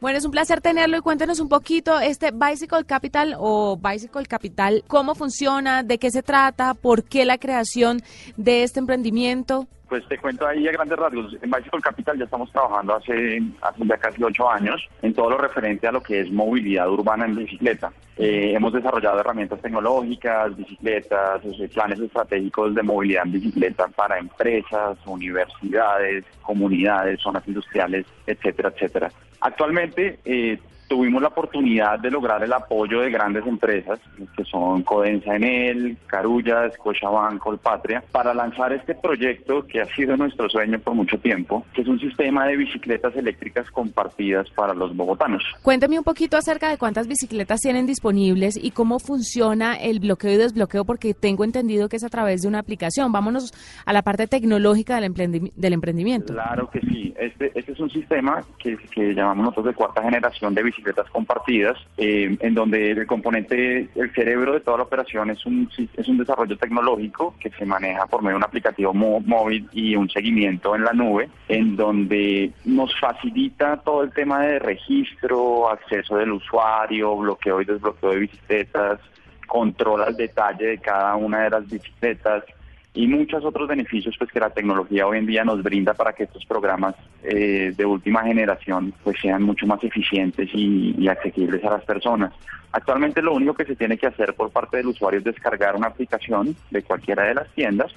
Bueno, 0.00 0.16
es 0.16 0.24
un 0.24 0.30
placer 0.30 0.62
tenerlo 0.62 0.96
y 0.96 1.00
cuéntenos 1.02 1.40
un 1.40 1.50
poquito 1.50 2.00
este 2.00 2.30
Bicycle 2.32 2.86
Capital 2.86 3.36
o 3.38 3.76
Bicycle 3.76 4.24
Capital, 4.24 4.82
cómo 4.86 5.14
funciona, 5.14 5.82
de 5.82 5.98
qué 5.98 6.10
se 6.10 6.22
trata, 6.22 6.72
por 6.72 7.04
qué 7.04 7.26
la 7.26 7.36
creación 7.36 8.00
de 8.38 8.62
este 8.62 8.80
emprendimiento. 8.80 9.66
Pues 9.90 10.08
te 10.08 10.16
cuento 10.16 10.46
ahí 10.46 10.66
a 10.66 10.72
grandes 10.72 10.98
rasgos. 10.98 11.34
En 11.42 11.50
Bicycle 11.50 11.82
Capital 11.82 12.16
ya 12.16 12.24
estamos 12.24 12.50
trabajando 12.50 12.94
hace, 12.94 13.42
hace 13.60 13.86
ya 13.86 13.96
casi 13.98 14.22
ocho 14.22 14.48
años 14.48 14.80
en 15.02 15.12
todo 15.12 15.30
lo 15.30 15.36
referente 15.36 15.86
a 15.86 15.92
lo 15.92 16.02
que 16.02 16.20
es 16.20 16.32
movilidad 16.32 16.88
urbana 16.88 17.26
en 17.26 17.36
bicicleta. 17.36 17.92
Eh, 18.16 18.52
hemos 18.54 18.72
desarrollado 18.72 19.20
herramientas 19.20 19.60
tecnológicas, 19.60 20.56
bicicletas, 20.56 21.42
sea, 21.42 21.68
planes 21.68 22.00
estratégicos 22.00 22.74
de 22.74 22.82
movilidad 22.82 23.26
en 23.26 23.32
bicicleta 23.32 23.86
para 23.88 24.18
empresas, 24.18 24.96
universidades, 25.04 26.24
comunidades, 26.40 27.20
zonas 27.20 27.46
industriales, 27.46 28.06
etcétera, 28.26 28.72
etcétera. 28.74 29.12
Actualmente 29.40 30.18
eh, 30.24 30.58
tuvimos 30.90 31.22
la 31.22 31.28
oportunidad 31.28 32.00
de 32.00 32.10
lograr 32.10 32.42
el 32.42 32.52
apoyo 32.52 33.00
de 33.00 33.10
grandes 33.12 33.46
empresas, 33.46 34.00
que 34.36 34.42
son 34.44 34.82
Codensa 34.82 35.36
Enel, 35.36 35.96
Carulla, 36.08 36.68
Scotiabank, 36.72 37.38
Colpatria, 37.38 38.02
para 38.10 38.34
lanzar 38.34 38.72
este 38.72 38.96
proyecto 38.96 39.64
que 39.68 39.80
ha 39.80 39.84
sido 39.94 40.16
nuestro 40.16 40.48
sueño 40.50 40.80
por 40.80 40.94
mucho 40.94 41.16
tiempo, 41.20 41.64
que 41.72 41.82
es 41.82 41.86
un 41.86 42.00
sistema 42.00 42.44
de 42.48 42.56
bicicletas 42.56 43.14
eléctricas 43.14 43.70
compartidas 43.70 44.50
para 44.50 44.74
los 44.74 44.96
bogotanos. 44.96 45.44
Cuénteme 45.62 45.96
un 45.96 46.02
poquito 46.04 46.36
acerca 46.36 46.68
de 46.70 46.76
cuántas 46.76 47.06
bicicletas 47.06 47.60
tienen 47.60 47.86
disponibles 47.86 48.56
y 48.60 48.72
cómo 48.72 48.98
funciona 48.98 49.76
el 49.76 50.00
bloqueo 50.00 50.32
y 50.32 50.38
desbloqueo, 50.38 50.84
porque 50.84 51.14
tengo 51.14 51.44
entendido 51.44 51.88
que 51.88 51.98
es 51.98 52.04
a 52.04 52.08
través 52.08 52.42
de 52.42 52.48
una 52.48 52.58
aplicación. 52.58 53.12
Vámonos 53.12 53.52
a 53.86 53.92
la 53.92 54.02
parte 54.02 54.26
tecnológica 54.26 54.96
del, 55.00 55.14
emprendi- 55.14 55.52
del 55.54 55.72
emprendimiento. 55.72 56.32
Claro 56.32 56.68
que 56.68 56.80
sí. 56.80 57.14
Este, 57.16 57.52
este 57.54 57.72
es 57.72 57.78
un 57.78 57.90
sistema 57.90 58.42
que, 58.58 58.76
que 58.90 59.14
llamamos 59.14 59.44
nosotros 59.44 59.66
de 59.66 59.74
cuarta 59.74 60.02
generación 60.02 60.52
de 60.52 60.62
bicicletas 60.64 60.79
compartidas, 61.10 61.76
eh, 61.96 62.36
en 62.40 62.54
donde 62.54 62.90
el 62.90 63.06
componente, 63.06 63.88
el 63.94 64.14
cerebro 64.14 64.54
de 64.54 64.60
toda 64.60 64.78
la 64.78 64.82
operación 64.84 65.30
es 65.30 65.44
un, 65.46 65.70
es 65.96 66.08
un 66.08 66.18
desarrollo 66.18 66.56
tecnológico 66.56 67.34
que 67.40 67.50
se 67.50 67.64
maneja 67.64 68.06
por 68.06 68.22
medio 68.22 68.34
de 68.34 68.38
un 68.38 68.44
aplicativo 68.44 68.92
móvil 68.94 69.68
y 69.72 69.96
un 69.96 70.08
seguimiento 70.08 70.74
en 70.74 70.84
la 70.84 70.92
nube, 70.92 71.28
en 71.48 71.76
donde 71.76 72.52
nos 72.64 72.98
facilita 72.98 73.78
todo 73.78 74.02
el 74.02 74.12
tema 74.12 74.42
de 74.42 74.58
registro, 74.58 75.70
acceso 75.70 76.16
del 76.16 76.32
usuario, 76.32 77.16
bloqueo 77.16 77.60
y 77.60 77.64
desbloqueo 77.64 78.10
de 78.10 78.18
bicicletas, 78.20 79.00
controla 79.46 80.06
el 80.06 80.16
detalle 80.16 80.66
de 80.66 80.78
cada 80.78 81.16
una 81.16 81.42
de 81.42 81.50
las 81.50 81.68
bicicletas 81.68 82.44
y 82.92 83.06
muchos 83.06 83.44
otros 83.44 83.68
beneficios 83.68 84.16
pues 84.18 84.30
que 84.32 84.40
la 84.40 84.50
tecnología 84.50 85.06
hoy 85.06 85.18
en 85.18 85.26
día 85.26 85.44
nos 85.44 85.62
brinda 85.62 85.94
para 85.94 86.12
que 86.12 86.24
estos 86.24 86.44
programas 86.44 86.96
eh, 87.22 87.72
de 87.76 87.86
última 87.86 88.24
generación 88.24 88.92
pues 89.04 89.16
sean 89.20 89.42
mucho 89.42 89.66
más 89.66 89.82
eficientes 89.84 90.48
y, 90.52 91.08
accesibles 91.08 91.64
a 91.64 91.70
las 91.70 91.84
personas. 91.84 92.32
Actualmente 92.72 93.22
lo 93.22 93.34
único 93.34 93.54
que 93.54 93.64
se 93.64 93.74
tiene 93.74 93.98
que 93.98 94.06
hacer 94.06 94.34
por 94.34 94.50
parte 94.50 94.76
del 94.76 94.88
usuario 94.88 95.18
es 95.18 95.24
descargar 95.24 95.74
una 95.74 95.88
aplicación 95.88 96.54
de 96.70 96.82
cualquiera 96.82 97.24
de 97.24 97.34
las 97.34 97.48
tiendas, 97.50 97.92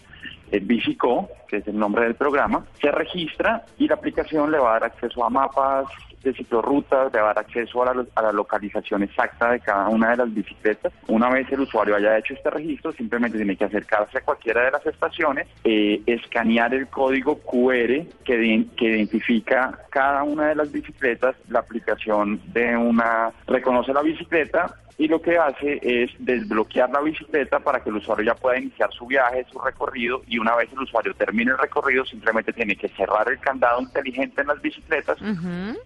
el 0.52 0.62
Bicico, 0.62 1.30
que 1.48 1.58
es 1.58 1.68
el 1.68 1.78
nombre 1.78 2.04
del 2.04 2.16
programa, 2.16 2.66
se 2.82 2.92
registra 2.92 3.66
y 3.78 3.88
la 3.88 3.96
aplicación 3.96 4.52
le 4.52 4.58
va 4.58 4.70
a 4.70 4.74
dar 4.80 4.84
acceso 4.86 5.24
a 5.24 5.30
mapas 5.30 5.86
de 6.24 6.34
ciclorrutas, 6.34 7.13
a 7.13 7.18
dar 7.22 7.39
acceso 7.39 7.84
a 7.84 7.94
la, 7.94 8.06
a 8.15 8.22
la 8.22 8.32
localización 8.32 9.03
exacta 9.03 9.51
de 9.51 9.60
cada 9.60 9.89
una 9.89 10.12
de 10.12 10.18
las 10.18 10.34
bicicletas. 10.34 10.92
Una 11.08 11.30
vez 11.30 11.51
el 11.51 11.62
usuario 11.62 11.96
haya 11.96 12.18
hecho 12.18 12.34
este 12.34 12.50
registro, 12.50 12.92
simplemente 12.94 13.38
tiene 13.38 13.56
que 13.56 13.65
acercarse 13.65 14.18
a 14.18 14.22
cualquiera 14.22 14.63
de 14.63 14.72
las 14.72 14.86
estaciones, 14.86 15.48
eh, 15.63 16.01
escanear 16.06 16.74
el 16.74 16.88
código 16.88 17.39
QR 17.39 18.06
que, 18.24 18.38
de- 18.38 18.65
que 18.77 18.86
identifica 18.89 19.80
cada 19.89 20.24
una 20.24 20.48
de 20.48 20.56
las 20.56 20.72
bicicletas, 20.72 21.36
la 21.50 21.60
aplicación 21.60 22.42
de 22.53 22.75
una 22.77 23.32
reconoce 23.48 23.94
la 23.94 24.01
bicicleta 24.01 24.75
y 24.98 25.08
lo 25.08 25.22
que 25.22 25.38
hace 25.38 25.80
es 25.82 26.12
desbloquear 26.20 26.90
la 26.92 27.02
bicicleta 27.02 27.60
para 27.60 27.80
que 27.84 27.90
el 27.90 27.96
usuario 27.98 28.26
ya 28.26 28.36
pueda 28.36 28.58
iniciar 28.60 28.92
su 28.94 29.06
viaje, 29.08 29.46
su 29.52 29.60
recorrido 29.60 30.22
y 30.28 30.38
una 30.38 30.56
vez 30.56 30.70
el 30.72 30.80
usuario 30.80 31.14
termine 31.16 31.52
el 31.52 31.58
recorrido 31.58 32.06
simplemente 32.06 32.54
tiene 32.54 32.76
que 32.76 32.88
cerrar 32.90 33.28
el 33.30 33.40
candado 33.40 33.82
inteligente 33.82 34.42
en 34.42 34.48
las 34.48 34.62
bicicletas, 34.62 35.18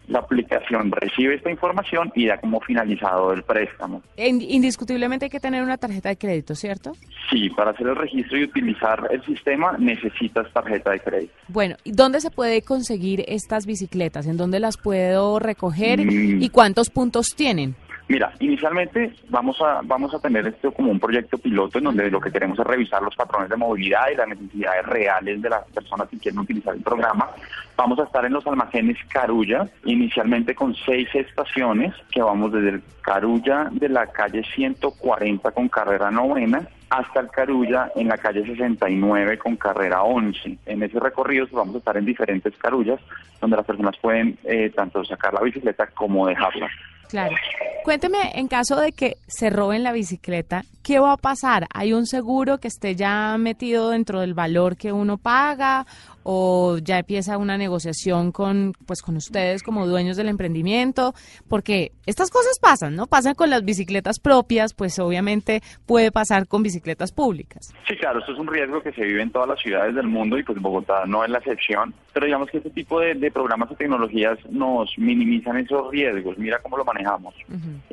la 0.08 0.20
aplicación 0.20 0.92
recibe 0.92 1.36
esta 1.36 1.50
información 1.52 2.12
y 2.16 2.28
da 2.28 2.38
como 2.40 2.60
finalizado 2.62 3.34
el 3.34 3.44
préstamo. 3.44 4.02
In- 4.18 4.42
Indiscutiblemente 4.42 5.26
hay 5.26 5.30
que 5.32 5.40
tener 5.40 5.64
una 5.64 5.78
tarjeta 5.78 6.10
de 6.10 6.18
crédito, 6.18 6.56
¿cierto? 6.56 6.94
Sí, 7.30 7.50
para 7.52 7.72
hacer 7.72 7.88
el 7.88 7.96
registro 7.96 8.38
y 8.38 8.44
utilizar 8.44 9.08
el 9.12 9.24
sistema 9.26 9.76
necesitas 9.78 10.52
tarjeta 10.54 10.92
de 10.92 11.00
crédito. 11.00 11.34
Bueno, 11.48 11.76
¿y 11.84 11.92
dónde 11.92 12.22
se 12.22 12.32
puede 12.32 12.62
conseguir 12.62 13.24
estas 13.28 13.66
bicicletas? 13.66 14.28
¿En 14.28 14.38
dónde 14.38 14.60
las 14.60 14.78
puedo 14.78 15.40
recoger 15.40 16.00
Mm. 16.06 16.42
y 16.42 16.50
cuántos 16.50 16.90
puntos 16.90 17.28
tienen? 17.36 17.76
Mira, 18.10 18.32
inicialmente 18.40 19.14
vamos 19.28 19.62
a 19.62 19.82
vamos 19.84 20.14
a 20.14 20.20
tener 20.20 20.48
esto 20.48 20.72
como 20.72 20.92
un 20.92 21.00
proyecto 21.00 21.38
piloto 21.38 21.78
en 21.78 21.84
donde 21.84 22.10
lo 22.10 22.22
que 22.22 22.32
queremos 22.32 22.58
es 22.58 22.66
revisar 22.66 23.02
los 23.02 23.16
patrones 23.16 23.50
de 23.50 23.58
movilidad 23.58 24.10
y 24.12 24.16
las 24.16 24.30
necesidades 24.30 24.86
reales 24.86 25.42
de 25.42 25.50
las 25.50 25.66
personas 25.72 26.08
que 26.08 26.18
quieren 26.18 26.40
utilizar 26.40 26.74
el 26.74 26.82
programa. 26.82 27.30
Vamos 27.76 28.00
a 28.00 28.04
estar 28.04 28.24
en 28.24 28.32
los 28.32 28.48
almacenes 28.48 28.98
Carulla, 29.10 29.68
inicialmente 29.84 30.56
con 30.56 30.74
seis 30.86 31.10
estaciones 31.14 31.94
que 32.10 32.22
vamos 32.22 32.54
desde 32.54 32.70
el 32.70 32.84
Carulla 33.02 33.68
de 33.72 33.90
la 33.90 34.08
calle 34.08 34.42
140 34.56 35.52
con 35.52 35.68
carrera 35.68 36.10
novena 36.10 36.66
hasta 36.90 37.20
el 37.20 37.28
Carulla 37.28 37.92
en 37.96 38.08
la 38.08 38.18
calle 38.18 38.46
69 38.46 39.38
con 39.38 39.58
carrera 39.58 40.04
11. 40.04 40.60
En 40.66 40.84
ese 40.84 40.98
recorrido 41.00 41.46
pues, 41.46 41.58
vamos 41.58 41.76
a 41.76 41.80
estar 41.80 41.98
en 41.98 42.06
diferentes 42.06 42.56
carullas 42.58 43.02
donde 43.42 43.58
las 43.58 43.66
personas 43.66 43.98
pueden 43.98 44.38
eh, 44.46 44.72
tanto 44.74 45.04
sacar 45.04 45.34
la 45.34 45.42
bicicleta 45.42 45.88
como 45.88 46.28
dejarla. 46.28 46.70
Claro. 47.10 47.36
Cuénteme, 47.84 48.18
en 48.36 48.50
caso 48.50 48.76
de 48.76 48.92
que 48.92 49.16
se 49.28 49.50
roben 49.50 49.82
la 49.82 49.94
bicicleta, 49.94 50.66
¿qué 50.84 51.00
va 51.00 51.14
a 51.14 51.18
pasar? 51.18 51.68
¿Hay 51.74 51.94
un 51.94 52.06
seguro 52.06 52.58
que 52.58 52.68
esté 52.68 52.98
ya 52.98 53.38
metido 53.38 53.92
dentro 53.92 54.20
del 54.20 54.34
valor 54.34 54.76
que 54.76 54.92
uno 54.92 55.18
paga 55.18 55.86
o 56.30 56.78
ya 56.80 57.00
empieza 57.00 57.38
una 57.38 57.58
negociación 57.58 58.34
con 58.34 58.74
pues 58.86 59.02
con 59.02 59.16
ustedes 59.16 59.64
como 59.64 59.88
dueños 59.88 60.18
del 60.18 60.28
emprendimiento? 60.28 61.14
Porque 61.48 61.94
estas 62.06 62.30
cosas 62.32 62.60
pasan, 62.60 62.98
¿no? 62.98 63.08
Pasan 63.08 63.34
con 63.34 63.50
las 63.50 63.64
bicicletas 63.64 64.20
propias, 64.20 64.74
pues 64.74 65.00
obviamente 65.00 65.62
puede 65.86 66.12
pasar 66.12 66.46
con 66.48 66.64
bicicletas 66.64 67.14
públicas. 67.14 67.74
Sí, 67.88 67.96
claro, 67.96 68.20
esto 68.20 68.34
es 68.34 68.40
un 68.40 68.48
riesgo 68.48 68.82
que 68.82 68.92
se 68.92 69.04
vive 69.04 69.22
en 69.22 69.32
todas 69.32 69.48
las 69.48 69.60
ciudades 69.62 69.96
del 69.96 70.08
mundo 70.08 70.38
y 70.38 70.44
pues 70.44 70.62
Bogotá 70.62 71.06
no 71.06 71.24
es 71.24 71.30
la 71.30 71.38
excepción. 71.38 71.94
Pero 72.14 72.26
digamos 72.26 72.50
que 72.50 72.58
este 72.58 72.72
tipo 72.72 73.00
de, 73.00 73.14
de 73.16 73.32
programas 73.32 73.72
y 73.72 73.76
tecnologías 73.76 74.38
nos 74.50 74.90
minimizan 74.98 75.58
esos 75.58 75.90
riesgos. 75.92 76.38
Mira 76.38 76.60
cómo 76.62 76.76
lo 76.78 76.84
manejamos. 76.84 77.34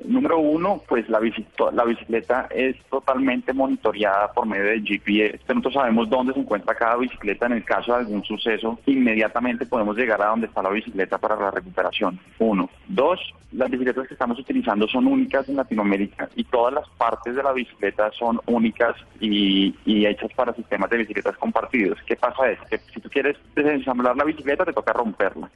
Número 0.04 0.38
uno, 0.38 0.82
pues 0.88 1.08
la, 1.08 1.20
bici- 1.20 1.46
la 1.72 1.84
bicicleta 1.84 2.48
es 2.50 2.74
totalmente 2.90 3.52
monitoreada 3.52 4.32
por 4.32 4.46
medio 4.46 4.64
de 4.64 4.80
GPS. 4.80 5.38
Nosotros 5.48 5.74
sabemos 5.74 6.08
dónde 6.10 6.32
se 6.32 6.40
encuentra 6.40 6.74
cada 6.74 6.96
bicicleta 6.96 7.46
en 7.46 7.52
el 7.52 7.64
caso 7.64 7.92
de 7.92 7.98
algún 7.98 8.23
suceso. 8.24 8.78
Inmediatamente 8.86 9.66
podemos 9.66 9.96
llegar 9.96 10.20
a 10.22 10.26
donde 10.28 10.46
está 10.46 10.62
la 10.62 10.70
bicicleta 10.70 11.18
para 11.18 11.36
la 11.36 11.50
recuperación. 11.50 12.18
Uno. 12.38 12.68
Dos, 12.88 13.20
las 13.52 13.70
bicicletas 13.70 14.08
que 14.08 14.14
estamos 14.14 14.38
utilizando 14.38 14.86
son 14.88 15.06
únicas 15.06 15.48
en 15.48 15.56
Latinoamérica 15.56 16.28
y 16.36 16.44
todas 16.44 16.74
las 16.74 16.88
partes 16.98 17.34
de 17.36 17.42
la 17.42 17.52
bicicleta 17.52 18.10
son 18.12 18.40
únicas 18.46 18.96
y, 19.20 19.74
y 19.84 20.06
hechas 20.06 20.30
para 20.34 20.52
sistemas 20.54 20.90
de 20.90 20.98
bicicletas 20.98 21.36
compartidos. 21.36 21.98
¿Qué 22.06 22.16
pasa? 22.16 22.50
Es 22.50 22.58
que 22.70 22.78
si 22.78 23.00
tú 23.00 23.08
quieres 23.08 23.36
desensamblar 23.54 24.16
la 24.16 24.24
bicicleta 24.24 24.64
te 24.64 24.72
toca 24.72 24.92
romperla. 24.92 25.50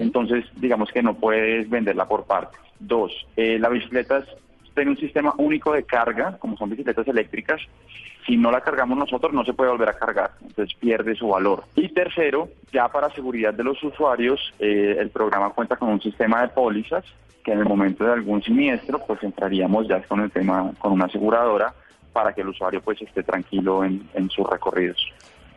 Entonces, 0.00 0.44
digamos 0.56 0.90
que 0.92 1.02
no 1.02 1.14
puedes 1.14 1.68
venderla 1.68 2.06
por 2.06 2.24
partes. 2.24 2.60
Dos, 2.78 3.12
eh, 3.36 3.58
la 3.58 3.68
bicicleta 3.68 4.18
es- 4.18 4.28
tiene 4.74 4.90
un 4.90 4.96
sistema 4.96 5.34
único 5.38 5.72
de 5.72 5.84
carga, 5.84 6.38
como 6.38 6.56
son 6.56 6.70
bicicletas 6.70 7.06
eléctricas. 7.06 7.60
Si 8.26 8.36
no 8.36 8.50
la 8.50 8.60
cargamos 8.60 8.96
nosotros, 8.96 9.32
no 9.32 9.44
se 9.44 9.52
puede 9.52 9.70
volver 9.70 9.88
a 9.88 9.98
cargar, 9.98 10.30
entonces 10.42 10.76
pierde 10.78 11.14
su 11.14 11.28
valor. 11.28 11.64
Y 11.74 11.88
tercero, 11.88 12.48
ya 12.72 12.88
para 12.88 13.10
seguridad 13.10 13.52
de 13.52 13.64
los 13.64 13.82
usuarios, 13.82 14.52
eh, 14.58 14.96
el 14.98 15.10
programa 15.10 15.50
cuenta 15.50 15.76
con 15.76 15.88
un 15.88 16.00
sistema 16.00 16.42
de 16.42 16.48
pólizas 16.48 17.04
que 17.44 17.52
en 17.52 17.58
el 17.58 17.64
momento 17.64 18.04
de 18.04 18.12
algún 18.12 18.40
siniestro, 18.42 19.00
pues 19.04 19.22
entraríamos 19.22 19.88
ya 19.88 20.00
con 20.02 20.20
el 20.20 20.30
tema, 20.30 20.72
con 20.78 20.92
una 20.92 21.06
aseguradora 21.06 21.74
para 22.12 22.32
que 22.32 22.42
el 22.42 22.48
usuario 22.48 22.80
pues 22.80 23.02
esté 23.02 23.22
tranquilo 23.22 23.84
en, 23.84 24.08
en 24.14 24.30
sus 24.30 24.48
recorridos. 24.48 25.04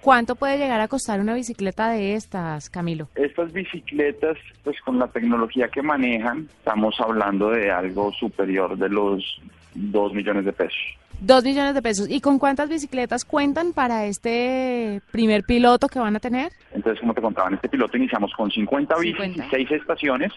¿Cuánto 0.06 0.36
puede 0.36 0.60
llegar 0.60 0.82
a 0.82 0.88
costar 0.88 1.20
una 1.20 1.34
bicicleta 1.34 1.90
de 1.90 2.14
estas, 2.14 2.70
Camilo? 2.70 3.08
Estas 3.16 3.52
bicicletas, 3.52 4.38
pues 4.64 4.80
con 4.82 5.00
la 5.00 5.08
tecnología 5.08 5.68
que 5.70 5.82
manejan, 5.82 6.48
estamos 6.60 6.94
hablando 7.00 7.50
de 7.50 7.72
algo 7.72 8.14
superior 8.14 8.78
de 8.78 8.88
los 8.88 9.42
2 9.74 10.14
millones 10.14 10.46
de 10.46 10.54
pesos. 10.54 10.78
Dos 11.22 11.44
millones 11.44 11.74
de 11.74 11.82
pesos. 11.82 12.10
¿Y 12.10 12.22
con 12.22 12.40
cuántas 12.40 12.70
bicicletas 12.70 13.26
cuentan 13.26 13.74
para 13.74 14.06
este 14.06 15.02
primer 15.12 15.44
piloto 15.44 15.88
que 15.88 16.00
van 16.00 16.16
a 16.16 16.20
tener? 16.20 16.52
Entonces, 16.72 17.00
como 17.00 17.14
te 17.14 17.22
contaba, 17.22 17.48
en 17.48 17.56
este 17.56 17.70
piloto 17.70 17.98
iniciamos 17.98 18.32
con 18.36 18.52
50 18.52 18.96
bicis 18.98 19.22
50. 19.22 19.46
y 19.46 19.66
6 19.66 19.82
estaciones, 19.82 20.32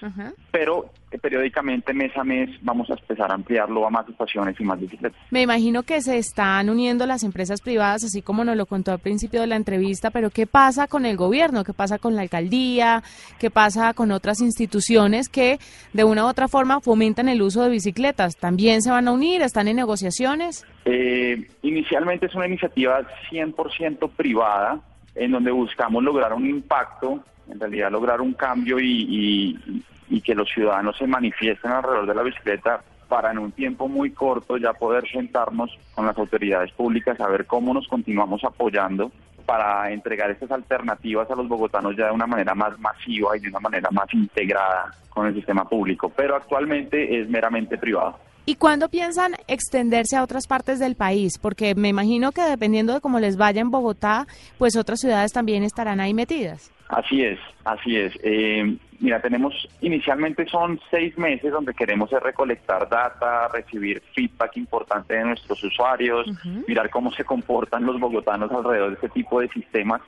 pero 0.50 0.90
eh, 1.10 1.18
periódicamente, 1.18 1.92
mes 1.92 2.16
a 2.16 2.24
mes, 2.24 2.50
vamos 2.62 2.88
a 2.90 2.94
empezar 2.94 3.30
a 3.30 3.34
ampliarlo 3.34 3.86
a 3.86 3.90
más 3.90 4.08
estaciones 4.08 4.58
y 4.60 4.64
más 4.64 4.80
bicicletas. 4.80 5.20
Me 5.30 5.42
imagino 5.42 5.82
que 5.82 6.00
se 6.00 6.18
están 6.18 6.70
uniendo 6.70 7.06
las 7.06 7.22
empresas 7.22 7.60
privadas, 7.60 8.04
así 8.04 8.22
como 8.22 8.44
nos 8.44 8.56
lo 8.56 8.66
contó 8.66 8.92
al 8.92 8.98
principio 8.98 9.40
de 9.40 9.46
la 9.46 9.56
entrevista, 9.56 10.10
pero 10.10 10.30
¿qué 10.30 10.46
pasa 10.46 10.86
con 10.86 11.06
el 11.06 11.16
gobierno? 11.16 11.64
¿Qué 11.64 11.72
pasa 11.72 11.98
con 11.98 12.14
la 12.14 12.22
alcaldía? 12.22 13.02
¿Qué 13.38 13.50
pasa 13.50 13.94
con 13.94 14.12
otras 14.12 14.40
instituciones 14.40 15.28
que 15.28 15.58
de 15.92 16.04
una 16.04 16.24
u 16.24 16.28
otra 16.28 16.48
forma 16.48 16.80
fomentan 16.80 17.28
el 17.28 17.42
uso 17.42 17.62
de 17.62 17.70
bicicletas? 17.70 18.36
¿También 18.36 18.82
se 18.82 18.90
van 18.90 19.08
a 19.08 19.12
unir? 19.12 19.42
¿Están 19.42 19.68
en 19.68 19.76
negociaciones? 19.76 20.64
Eh, 20.90 21.46
inicialmente 21.62 22.24
es 22.26 22.34
una 22.34 22.46
iniciativa 22.46 23.02
100% 23.30 24.08
privada, 24.16 24.80
en 25.14 25.32
donde 25.32 25.50
buscamos 25.50 26.02
lograr 26.02 26.32
un 26.32 26.48
impacto, 26.48 27.22
en 27.50 27.60
realidad 27.60 27.90
lograr 27.92 28.22
un 28.22 28.32
cambio 28.32 28.78
y, 28.80 29.02
y- 29.06 29.82
y 30.08 30.22
que 30.22 30.34
los 30.34 30.48
ciudadanos 30.48 30.96
se 30.96 31.06
manifiesten 31.06 31.70
alrededor 31.70 32.06
de 32.06 32.14
la 32.14 32.22
bicicleta 32.22 32.82
para 33.06 33.30
en 33.30 33.38
un 33.38 33.52
tiempo 33.52 33.86
muy 33.86 34.12
corto 34.12 34.56
ya 34.56 34.72
poder 34.72 35.06
sentarnos 35.10 35.70
con 35.94 36.06
las 36.06 36.16
autoridades 36.16 36.72
públicas 36.72 37.20
a 37.20 37.28
ver 37.28 37.44
cómo 37.44 37.74
nos 37.74 37.86
continuamos 37.86 38.42
apoyando 38.44 39.12
para 39.44 39.90
entregar 39.90 40.30
estas 40.30 40.50
alternativas 40.50 41.30
a 41.30 41.34
los 41.36 41.48
bogotanos 41.48 41.94
ya 41.96 42.06
de 42.06 42.12
una 42.12 42.26
manera 42.26 42.54
más 42.54 42.78
masiva 42.78 43.36
y 43.36 43.40
de 43.40 43.48
una 43.48 43.60
manera 43.60 43.90
más 43.90 44.12
integrada 44.14 44.94
con 45.10 45.26
el 45.26 45.34
sistema 45.34 45.68
público. 45.68 46.10
Pero 46.16 46.34
actualmente 46.36 47.20
es 47.20 47.28
meramente 47.28 47.76
privado. 47.76 48.18
¿Y 48.48 48.54
cuándo 48.54 48.88
piensan 48.88 49.34
extenderse 49.46 50.16
a 50.16 50.22
otras 50.22 50.46
partes 50.46 50.78
del 50.78 50.96
país? 50.96 51.36
Porque 51.36 51.74
me 51.74 51.88
imagino 51.88 52.32
que 52.32 52.40
dependiendo 52.40 52.94
de 52.94 53.02
cómo 53.02 53.20
les 53.20 53.36
vaya 53.36 53.60
en 53.60 53.70
Bogotá, 53.70 54.26
pues 54.56 54.74
otras 54.74 55.00
ciudades 55.00 55.34
también 55.34 55.64
estarán 55.64 56.00
ahí 56.00 56.14
metidas. 56.14 56.72
Así 56.88 57.22
es, 57.22 57.38
así 57.66 57.98
es. 57.98 58.18
Eh, 58.22 58.78
mira, 59.00 59.20
tenemos 59.20 59.52
inicialmente 59.82 60.46
son 60.46 60.80
seis 60.90 61.18
meses 61.18 61.52
donde 61.52 61.74
queremos 61.74 62.10
recolectar 62.10 62.88
data, 62.88 63.48
recibir 63.48 64.02
feedback 64.14 64.56
importante 64.56 65.12
de 65.12 65.24
nuestros 65.26 65.62
usuarios, 65.62 66.26
mirar 66.66 66.88
cómo 66.88 67.12
se 67.12 67.24
comportan 67.24 67.84
los 67.84 68.00
bogotanos 68.00 68.50
alrededor 68.50 68.88
de 68.88 68.94
este 68.94 69.10
tipo 69.10 69.42
de 69.42 69.48
sistemas 69.48 70.00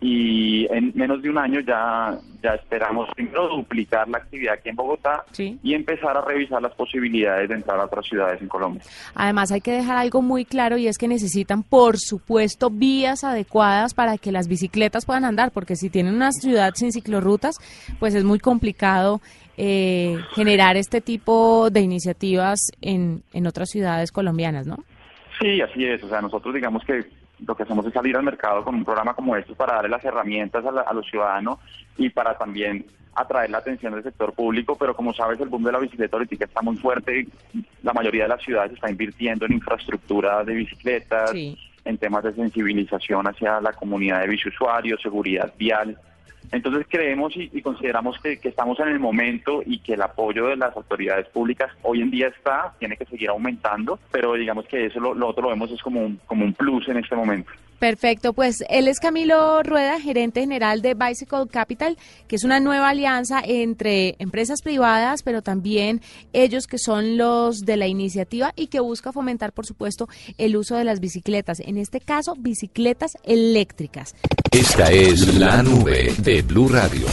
y 0.00 0.66
en 0.72 0.92
menos 0.94 1.20
de 1.22 1.28
un 1.28 1.36
año 1.36 1.60
ya, 1.60 2.16
ya 2.42 2.54
esperamos 2.54 3.08
primero 3.14 3.48
duplicar 3.48 4.08
la 4.08 4.18
actividad 4.18 4.54
aquí 4.54 4.70
en 4.70 4.76
Bogotá 4.76 5.24
y 5.36 5.74
empezar 5.74 6.16
a 6.16 6.22
revisar 6.22 6.62
las 6.62 6.74
posibilidades 6.74 7.48
de 7.50 7.56
entrar 7.56 7.78
a 7.78 7.84
otras 7.84 8.06
ciudades 8.06 8.40
en 8.40 8.48
Colombia. 8.48 8.82
Además, 9.14 9.52
hay 9.52 9.60
que 9.60 9.72
dejar 9.72 9.98
algo 9.98 10.22
muy 10.22 10.46
claro 10.46 10.78
y 10.78 10.86
es 10.86 10.96
que 10.96 11.06
necesitan, 11.06 11.62
por 11.62 11.98
supuesto, 11.98 12.70
vías 12.70 13.24
adecuadas 13.24 13.92
para 13.92 14.16
que 14.16 14.32
las 14.32 14.48
bicicletas 14.48 15.04
puedan 15.04 15.24
andar, 15.24 15.50
porque 15.50 15.76
si 15.76 15.90
tienen 15.90 16.14
una 16.14 16.32
ciudad 16.32 16.72
sin 16.74 16.92
ciclorrutas, 16.92 17.56
pues 17.98 18.14
es 18.14 18.24
muy 18.24 18.38
complicado 18.38 19.20
eh, 19.58 20.16
generar 20.34 20.78
este 20.78 21.02
tipo 21.02 21.68
de 21.68 21.80
iniciativas 21.80 22.58
en, 22.80 23.22
en 23.34 23.46
otras 23.46 23.68
ciudades 23.68 24.12
colombianas, 24.12 24.66
¿no? 24.66 24.78
Sí, 25.40 25.60
así 25.60 25.84
es. 25.84 26.02
O 26.02 26.08
sea, 26.08 26.20
nosotros 26.22 26.54
digamos 26.54 26.82
que 26.84 27.04
lo 27.46 27.54
que 27.54 27.62
hacemos 27.62 27.86
es 27.86 27.92
salir 27.92 28.16
al 28.16 28.22
mercado 28.22 28.62
con 28.64 28.74
un 28.74 28.84
programa 28.84 29.14
como 29.14 29.34
este 29.36 29.54
para 29.54 29.74
darle 29.76 29.90
las 29.90 30.04
herramientas 30.04 30.64
a, 30.64 30.70
la- 30.70 30.82
a 30.82 30.92
los 30.92 31.06
ciudadanos 31.08 31.58
y 31.96 32.08
para 32.10 32.36
también 32.36 32.84
atraer 33.14 33.50
la 33.50 33.58
atención 33.58 33.92
del 33.92 34.02
sector 34.04 34.32
público, 34.32 34.76
pero 34.78 34.94
como 34.94 35.12
sabes 35.12 35.40
el 35.40 35.48
boom 35.48 35.64
de 35.64 35.72
la 35.72 35.78
bicicleta 35.80 36.16
ahorita 36.16 36.44
está 36.44 36.62
muy 36.62 36.76
fuerte, 36.76 37.26
la 37.82 37.92
mayoría 37.92 38.22
de 38.24 38.28
las 38.28 38.42
ciudades 38.42 38.72
está 38.72 38.88
invirtiendo 38.90 39.46
en 39.46 39.52
infraestructura 39.54 40.44
de 40.44 40.54
bicicletas, 40.54 41.32
en 41.84 41.98
temas 41.98 42.22
de 42.22 42.34
sensibilización 42.34 43.26
hacia 43.26 43.60
la 43.60 43.72
comunidad 43.72 44.20
de 44.20 44.28
biciusuarios, 44.28 45.00
seguridad 45.02 45.52
vial. 45.58 45.98
Entonces 46.52 46.86
creemos 46.88 47.32
y, 47.36 47.62
consideramos 47.62 48.18
que, 48.20 48.38
que 48.38 48.48
estamos 48.48 48.78
en 48.80 48.88
el 48.88 48.98
momento 48.98 49.62
y 49.64 49.78
que 49.78 49.94
el 49.94 50.02
apoyo 50.02 50.46
de 50.46 50.56
las 50.56 50.76
autoridades 50.76 51.28
públicas 51.28 51.70
hoy 51.82 52.02
en 52.02 52.10
día 52.10 52.28
está, 52.28 52.74
tiene 52.78 52.96
que 52.96 53.04
seguir 53.04 53.28
aumentando, 53.28 53.98
pero 54.10 54.34
digamos 54.34 54.66
que 54.66 54.86
eso 54.86 54.98
lo, 54.98 55.14
lo 55.14 55.28
otro 55.28 55.44
lo 55.44 55.50
vemos 55.50 55.70
es 55.70 55.80
como 55.80 56.04
un, 56.04 56.20
como 56.26 56.44
un 56.44 56.52
plus 56.54 56.88
en 56.88 56.96
este 56.96 57.14
momento. 57.14 57.50
Perfecto, 57.80 58.34
pues 58.34 58.62
él 58.68 58.88
es 58.88 59.00
Camilo 59.00 59.62
Rueda, 59.62 59.98
gerente 59.98 60.40
general 60.40 60.82
de 60.82 60.92
Bicycle 60.92 61.48
Capital, 61.50 61.96
que 62.28 62.36
es 62.36 62.44
una 62.44 62.60
nueva 62.60 62.90
alianza 62.90 63.40
entre 63.42 64.16
empresas 64.18 64.60
privadas, 64.60 65.22
pero 65.22 65.40
también 65.40 66.02
ellos 66.34 66.66
que 66.66 66.76
son 66.76 67.16
los 67.16 67.60
de 67.60 67.78
la 67.78 67.86
iniciativa 67.86 68.52
y 68.54 68.66
que 68.66 68.80
busca 68.80 69.12
fomentar, 69.12 69.54
por 69.54 69.64
supuesto, 69.64 70.10
el 70.36 70.58
uso 70.58 70.76
de 70.76 70.84
las 70.84 71.00
bicicletas, 71.00 71.60
en 71.60 71.78
este 71.78 72.00
caso, 72.00 72.34
bicicletas 72.38 73.16
eléctricas. 73.24 74.14
Esta 74.50 74.92
es 74.92 75.38
la 75.38 75.62
nube 75.62 76.12
de 76.18 76.42
Blue 76.42 76.68
Radio. 76.68 77.06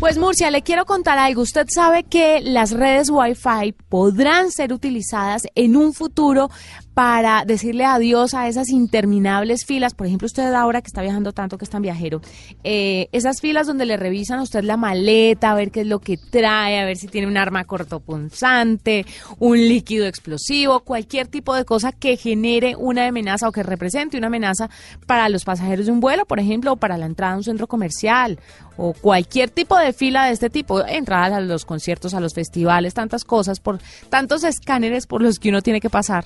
Pues 0.00 0.18
Murcia, 0.18 0.50
le 0.50 0.62
quiero 0.62 0.84
contar 0.84 1.18
algo. 1.18 1.42
Usted 1.42 1.66
sabe 1.68 2.04
que 2.04 2.40
las 2.40 2.70
redes 2.70 3.08
Wi-Fi 3.10 3.72
podrán 3.88 4.50
ser 4.50 4.72
utilizadas 4.72 5.46
en 5.54 5.74
un 5.74 5.94
futuro 5.94 6.50
para 6.96 7.44
decirle 7.44 7.84
adiós 7.84 8.32
a 8.32 8.48
esas 8.48 8.70
interminables 8.70 9.66
filas. 9.66 9.92
Por 9.92 10.06
ejemplo, 10.06 10.24
usted 10.24 10.54
ahora 10.54 10.80
que 10.80 10.86
está 10.86 11.02
viajando 11.02 11.34
tanto, 11.34 11.58
que 11.58 11.66
es 11.66 11.70
tan 11.70 11.82
viajero, 11.82 12.22
eh, 12.64 13.10
esas 13.12 13.42
filas 13.42 13.66
donde 13.66 13.84
le 13.84 13.98
revisan 13.98 14.38
a 14.38 14.42
usted 14.42 14.64
la 14.64 14.78
maleta, 14.78 15.50
a 15.50 15.54
ver 15.54 15.70
qué 15.70 15.82
es 15.82 15.86
lo 15.86 15.98
que 15.98 16.16
trae, 16.16 16.80
a 16.80 16.86
ver 16.86 16.96
si 16.96 17.06
tiene 17.06 17.26
un 17.26 17.36
arma 17.36 17.66
cortopunzante, 17.66 19.04
un 19.38 19.58
líquido 19.58 20.06
explosivo, 20.06 20.80
cualquier 20.80 21.26
tipo 21.26 21.54
de 21.54 21.66
cosa 21.66 21.92
que 21.92 22.16
genere 22.16 22.76
una 22.76 23.06
amenaza 23.06 23.46
o 23.46 23.52
que 23.52 23.62
represente 23.62 24.16
una 24.16 24.28
amenaza 24.28 24.70
para 25.06 25.28
los 25.28 25.44
pasajeros 25.44 25.84
de 25.84 25.92
un 25.92 26.00
vuelo, 26.00 26.24
por 26.24 26.40
ejemplo, 26.40 26.72
o 26.72 26.76
para 26.76 26.96
la 26.96 27.04
entrada 27.04 27.34
a 27.34 27.36
un 27.36 27.44
centro 27.44 27.66
comercial 27.66 28.40
o 28.78 28.94
cualquier 28.94 29.50
tipo 29.50 29.76
de 29.76 29.92
fila 29.92 30.24
de 30.24 30.32
este 30.32 30.48
tipo, 30.48 30.82
entradas 30.86 31.34
a 31.34 31.40
los 31.42 31.66
conciertos, 31.66 32.14
a 32.14 32.20
los 32.20 32.32
festivales, 32.32 32.94
tantas 32.94 33.24
cosas, 33.24 33.60
por 33.60 33.80
tantos 34.08 34.44
escáneres 34.44 35.06
por 35.06 35.20
los 35.20 35.38
que 35.38 35.50
uno 35.50 35.60
tiene 35.60 35.82
que 35.82 35.90
pasar. 35.90 36.24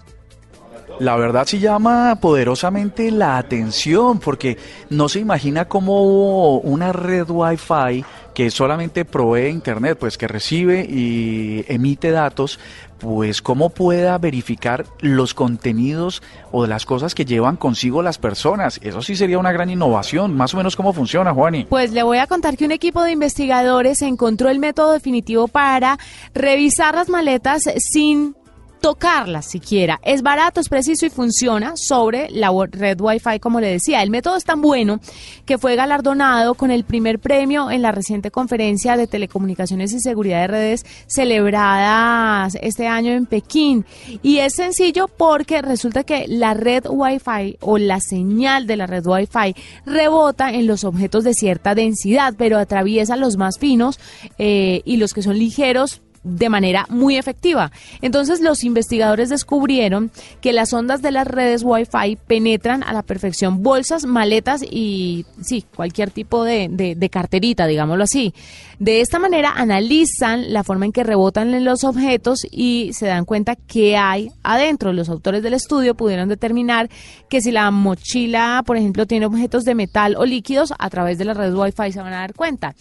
La 0.98 1.16
verdad 1.16 1.46
sí 1.46 1.58
llama 1.58 2.18
poderosamente 2.20 3.10
la 3.10 3.38
atención 3.38 4.18
porque 4.18 4.58
no 4.90 5.08
se 5.08 5.20
imagina 5.20 5.66
cómo 5.66 6.58
una 6.58 6.92
red 6.92 7.28
Wi-Fi 7.28 8.04
que 8.34 8.50
solamente 8.50 9.04
provee 9.04 9.48
internet, 9.48 9.98
pues 9.98 10.16
que 10.16 10.28
recibe 10.28 10.86
y 10.88 11.64
emite 11.68 12.10
datos, 12.10 12.58
pues 12.98 13.42
cómo 13.42 13.70
pueda 13.70 14.16
verificar 14.18 14.86
los 15.00 15.34
contenidos 15.34 16.22
o 16.52 16.66
las 16.66 16.86
cosas 16.86 17.14
que 17.14 17.24
llevan 17.24 17.56
consigo 17.56 18.02
las 18.02 18.18
personas. 18.18 18.78
Eso 18.82 19.02
sí 19.02 19.16
sería 19.16 19.38
una 19.38 19.52
gran 19.52 19.70
innovación. 19.70 20.36
Más 20.36 20.54
o 20.54 20.58
menos 20.58 20.76
cómo 20.76 20.92
funciona, 20.92 21.34
Juani. 21.34 21.64
Pues 21.64 21.92
le 21.92 22.02
voy 22.02 22.18
a 22.18 22.26
contar 22.26 22.56
que 22.56 22.64
un 22.64 22.72
equipo 22.72 23.02
de 23.02 23.12
investigadores 23.12 24.02
encontró 24.02 24.48
el 24.48 24.58
método 24.58 24.92
definitivo 24.92 25.48
para 25.48 25.98
revisar 26.34 26.94
las 26.94 27.08
maletas 27.08 27.62
sin 27.78 28.36
tocarlas 28.80 29.46
siquiera. 29.46 30.00
Es 30.02 30.22
barato, 30.22 30.60
es 30.60 30.68
preciso 30.68 31.06
y 31.06 31.10
funciona 31.10 31.74
sobre 31.76 32.30
la 32.30 32.50
red 32.70 33.00
Wi-Fi, 33.00 33.38
como 33.40 33.60
le 33.60 33.68
decía. 33.68 34.02
El 34.02 34.10
método 34.10 34.36
es 34.36 34.44
tan 34.44 34.60
bueno 34.60 35.00
que 35.44 35.58
fue 35.58 35.76
galardonado 35.76 36.54
con 36.54 36.70
el 36.70 36.84
primer 36.84 37.18
premio 37.18 37.70
en 37.70 37.82
la 37.82 37.92
reciente 37.92 38.30
conferencia 38.30 38.96
de 38.96 39.06
telecomunicaciones 39.06 39.92
y 39.92 40.00
seguridad 40.00 40.40
de 40.40 40.46
redes 40.48 40.86
celebradas 41.06 42.56
este 42.60 42.86
año 42.86 43.12
en 43.12 43.26
Pekín. 43.26 43.84
Y 44.22 44.38
es 44.38 44.54
sencillo 44.54 45.08
porque 45.08 45.62
resulta 45.62 46.04
que 46.04 46.26
la 46.28 46.54
red 46.54 46.84
Wi-Fi 46.88 47.58
o 47.60 47.78
la 47.78 48.00
señal 48.00 48.66
de 48.66 48.76
la 48.76 48.86
red 48.86 49.06
Wi-Fi 49.06 49.54
rebota 49.86 50.52
en 50.52 50.66
los 50.66 50.84
objetos 50.84 51.24
de 51.24 51.34
cierta 51.34 51.74
densidad, 51.74 52.34
pero 52.36 52.58
atraviesa 52.58 53.16
los 53.16 53.36
más 53.36 53.58
finos 53.58 53.98
eh, 54.38 54.82
y 54.84 54.96
los 54.96 55.12
que 55.12 55.22
son 55.22 55.38
ligeros 55.38 56.00
de 56.22 56.48
manera 56.48 56.86
muy 56.90 57.16
efectiva. 57.16 57.72
Entonces 58.02 58.40
los 58.40 58.62
investigadores 58.64 59.28
descubrieron 59.30 60.10
que 60.40 60.52
las 60.52 60.72
ondas 60.72 61.00
de 61.02 61.10
las 61.12 61.26
redes 61.26 61.62
Wi-Fi 61.64 62.16
penetran 62.26 62.82
a 62.82 62.92
la 62.92 63.02
perfección 63.02 63.62
bolsas, 63.62 64.04
maletas 64.04 64.62
y 64.62 65.24
sí, 65.40 65.64
cualquier 65.74 66.10
tipo 66.10 66.44
de, 66.44 66.68
de- 66.70 67.08
carterita, 67.10 67.66
digámoslo 67.66 68.04
así. 68.04 68.34
De 68.78 69.00
esta 69.02 69.18
manera 69.18 69.52
analizan 69.54 70.52
la 70.52 70.64
forma 70.64 70.86
en 70.86 70.92
que 70.92 71.04
rebotan 71.04 71.64
los 71.64 71.84
objetos 71.84 72.46
y 72.50 72.92
se 72.94 73.06
dan 73.06 73.24
cuenta 73.24 73.56
que 73.56 73.96
hay 73.96 74.30
adentro. 74.42 74.92
Los 74.92 75.08
autores 75.10 75.42
del 75.42 75.54
estudio 75.54 75.94
pudieron 75.94 76.28
determinar 76.28 76.88
que 77.28 77.40
si 77.42 77.50
la 77.50 77.70
mochila, 77.70 78.62
por 78.64 78.76
ejemplo, 78.78 79.06
tiene 79.06 79.26
objetos 79.26 79.64
de 79.64 79.74
metal 79.74 80.16
o 80.16 80.24
líquidos, 80.24 80.72
a 80.78 80.88
través 80.88 81.18
de 81.18 81.24
la 81.26 81.34
red 81.34 81.54
Wi-Fi 81.54 81.92
se 81.92 82.00
van 82.00 82.12
a 82.14 82.20
dar 82.20 82.34
cuenta. 82.34 82.74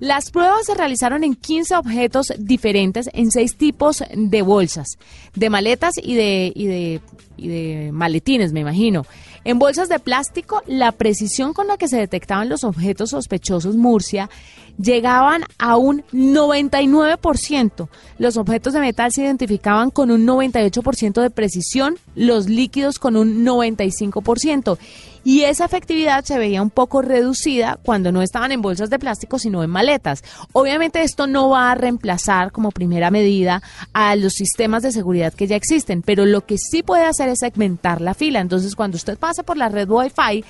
Las 0.00 0.30
pruebas 0.30 0.66
se 0.66 0.74
realizaron 0.74 1.24
en 1.24 1.34
15 1.34 1.76
objetos 1.76 2.32
diferentes 2.38 2.85
en 2.94 3.30
seis 3.30 3.56
tipos 3.56 4.02
de 4.14 4.42
bolsas, 4.42 4.98
de 5.34 5.50
maletas 5.50 5.94
y 6.02 6.14
de, 6.14 6.52
y 6.54 6.66
de, 6.66 7.00
y 7.36 7.48
de 7.48 7.92
maletines, 7.92 8.52
me 8.52 8.60
imagino. 8.60 9.06
En 9.44 9.58
bolsas 9.58 9.88
de 9.88 10.00
plástico, 10.00 10.62
la 10.66 10.92
precisión 10.92 11.52
con 11.52 11.68
la 11.68 11.76
que 11.76 11.88
se 11.88 11.98
detectaban 11.98 12.48
los 12.48 12.64
objetos 12.64 13.10
sospechosos 13.10 13.76
Murcia 13.76 14.28
llegaban 14.78 15.44
a 15.58 15.76
un 15.76 16.02
99%. 16.12 17.88
Los 18.18 18.36
objetos 18.36 18.72
de 18.72 18.80
metal 18.80 19.12
se 19.12 19.22
identificaban 19.22 19.90
con 19.90 20.10
un 20.10 20.26
98% 20.26 21.20
de 21.20 21.30
precisión, 21.30 21.96
los 22.14 22.48
líquidos 22.48 22.98
con 22.98 23.16
un 23.16 23.44
95%. 23.44 24.78
Y 25.24 25.42
esa 25.42 25.64
efectividad 25.64 26.24
se 26.24 26.38
veía 26.38 26.62
un 26.62 26.70
poco 26.70 27.02
reducida 27.02 27.80
cuando 27.82 28.12
no 28.12 28.22
estaban 28.22 28.52
en 28.52 28.62
bolsas 28.62 28.90
de 28.90 29.00
plástico, 29.00 29.40
sino 29.40 29.64
en 29.64 29.70
maletas. 29.70 30.22
Obviamente 30.52 31.02
esto 31.02 31.26
no 31.26 31.48
va 31.48 31.72
a 31.72 31.74
reemplazar 31.74 32.52
como 32.52 32.70
primera 32.70 33.10
medida 33.10 33.60
a 33.92 34.14
los 34.14 34.34
sistemas 34.34 34.84
de 34.84 34.92
seguridad 34.92 35.34
que 35.34 35.48
ya 35.48 35.56
existen, 35.56 36.02
pero 36.02 36.26
lo 36.26 36.46
que 36.46 36.58
sí 36.58 36.84
puede 36.84 37.06
hacer 37.06 37.28
es 37.28 37.40
segmentar 37.40 38.00
la 38.00 38.14
fila. 38.14 38.38
Entonces, 38.38 38.76
cuando 38.76 38.96
usted 38.98 39.18
pasa 39.18 39.42
por 39.42 39.56
la 39.56 39.68
red 39.68 39.90
Wi-Fi, 39.90 40.44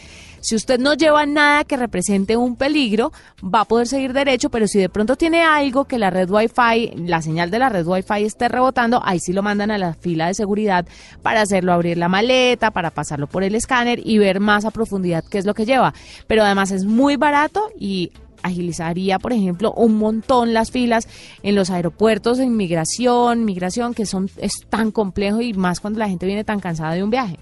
si 0.47 0.55
usted 0.55 0.79
no 0.79 0.95
lleva 0.95 1.27
nada 1.27 1.65
que 1.65 1.77
represente 1.77 2.37
un 2.37 2.55
peligro, 2.55 3.11
va 3.43 3.63
a 3.63 3.65
poder 3.65 3.89
seguir 3.89 4.13
derecho, 4.13 4.49
pero 4.49 4.69
si 4.69 4.79
de 4.79 4.89
pronto 4.89 5.17
tiene 5.17 5.43
algo 5.43 5.87
que 5.87 5.99
la 5.99 6.09
red 6.09 6.31
Wi-Fi, 6.31 6.99
la 7.05 7.21
señal 7.21 7.51
de 7.51 7.59
la 7.59 7.69
red 7.69 7.85
Wi-Fi 7.85 8.23
esté 8.23 8.47
rebotando, 8.47 9.01
ahí 9.05 9.19
sí 9.19 9.33
lo 9.33 9.43
mandan 9.43 9.73
a 9.73 9.79
la 9.79 9.95
fila 9.95 10.29
de 10.29 10.35
seguridad 10.35 10.87
para 11.21 11.41
hacerlo 11.41 11.73
abrir 11.73 11.99
la 11.99 12.09
maleta, 12.09 12.71
para 12.71 12.93
pasarlo 12.93 13.27
por 13.27 13.43
el 13.43 13.57
escáner 13.57 13.99
y 14.05 14.19
ver 14.19 14.39
más 14.39 14.65
a 14.65 14.71
profundidad 14.71 15.25
qué 15.29 15.39
es 15.39 15.47
lo 15.47 15.55
que 15.55 15.67
lleva. 15.67 15.95
Pero 16.29 16.45
además 16.45 16.71
es 16.71 16.85
muy 16.85 17.17
barato 17.17 17.69
y 17.77 18.13
agilizaría, 18.45 19.19
por 19.19 19.33
ejemplo, 19.33 19.73
un 19.73 19.97
montón 19.97 20.55
las 20.55 20.71
filas 20.71 21.09
en 21.43 21.57
los 21.57 21.71
aeropuertos 21.71 22.39
de 22.39 22.45
inmigración, 22.45 23.45
migración, 23.45 23.95
que 23.95 24.07
son 24.07 24.31
es 24.37 24.53
tan 24.71 24.93
complejo 24.93 25.41
y 25.41 25.55
más 25.55 25.81
cuando 25.81 25.99
la 25.99 26.09
gente 26.09 26.25
viene 26.25 26.45
tan 26.45 26.61
cansada 26.61 26.93
de 26.93 27.03
un 27.03 27.11
viaje. 27.11 27.37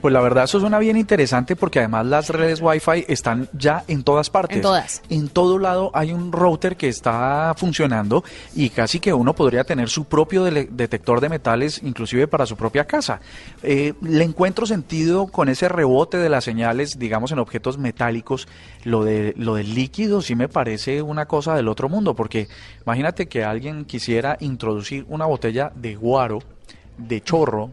Pues 0.00 0.14
la 0.14 0.20
verdad 0.20 0.44
eso 0.44 0.60
suena 0.60 0.78
bien 0.78 0.96
interesante 0.96 1.56
porque 1.56 1.80
además 1.80 2.06
las 2.06 2.30
redes 2.30 2.60
Wi-Fi 2.62 3.06
están 3.08 3.48
ya 3.52 3.84
en 3.88 4.04
todas 4.04 4.30
partes. 4.30 4.56
En 4.56 4.62
todas. 4.62 5.02
En 5.08 5.28
todo 5.28 5.58
lado 5.58 5.90
hay 5.92 6.12
un 6.12 6.30
router 6.30 6.76
que 6.76 6.88
está 6.88 7.52
funcionando 7.56 8.22
y 8.54 8.70
casi 8.70 9.00
que 9.00 9.12
uno 9.12 9.34
podría 9.34 9.64
tener 9.64 9.88
su 9.88 10.04
propio 10.04 10.44
detector 10.44 11.20
de 11.20 11.28
metales 11.28 11.80
inclusive 11.82 12.28
para 12.28 12.46
su 12.46 12.56
propia 12.56 12.84
casa. 12.84 13.20
Eh, 13.62 13.94
le 14.02 14.24
encuentro 14.24 14.66
sentido 14.66 15.26
con 15.26 15.48
ese 15.48 15.68
rebote 15.68 16.18
de 16.18 16.28
las 16.28 16.44
señales, 16.44 16.98
digamos 16.98 17.32
en 17.32 17.40
objetos 17.40 17.76
metálicos, 17.76 18.46
lo 18.84 19.04
de 19.04 19.34
lo 19.36 19.56
del 19.56 19.74
líquido 19.74 20.22
sí 20.22 20.36
me 20.36 20.48
parece 20.48 21.02
una 21.02 21.26
cosa 21.26 21.56
del 21.56 21.68
otro 21.68 21.88
mundo 21.88 22.14
porque 22.14 22.48
imagínate 22.84 23.26
que 23.26 23.44
alguien 23.44 23.84
quisiera 23.84 24.36
introducir 24.40 25.04
una 25.08 25.26
botella 25.26 25.72
de 25.74 25.96
guaro 25.96 26.38
de 26.98 27.20
chorro, 27.22 27.70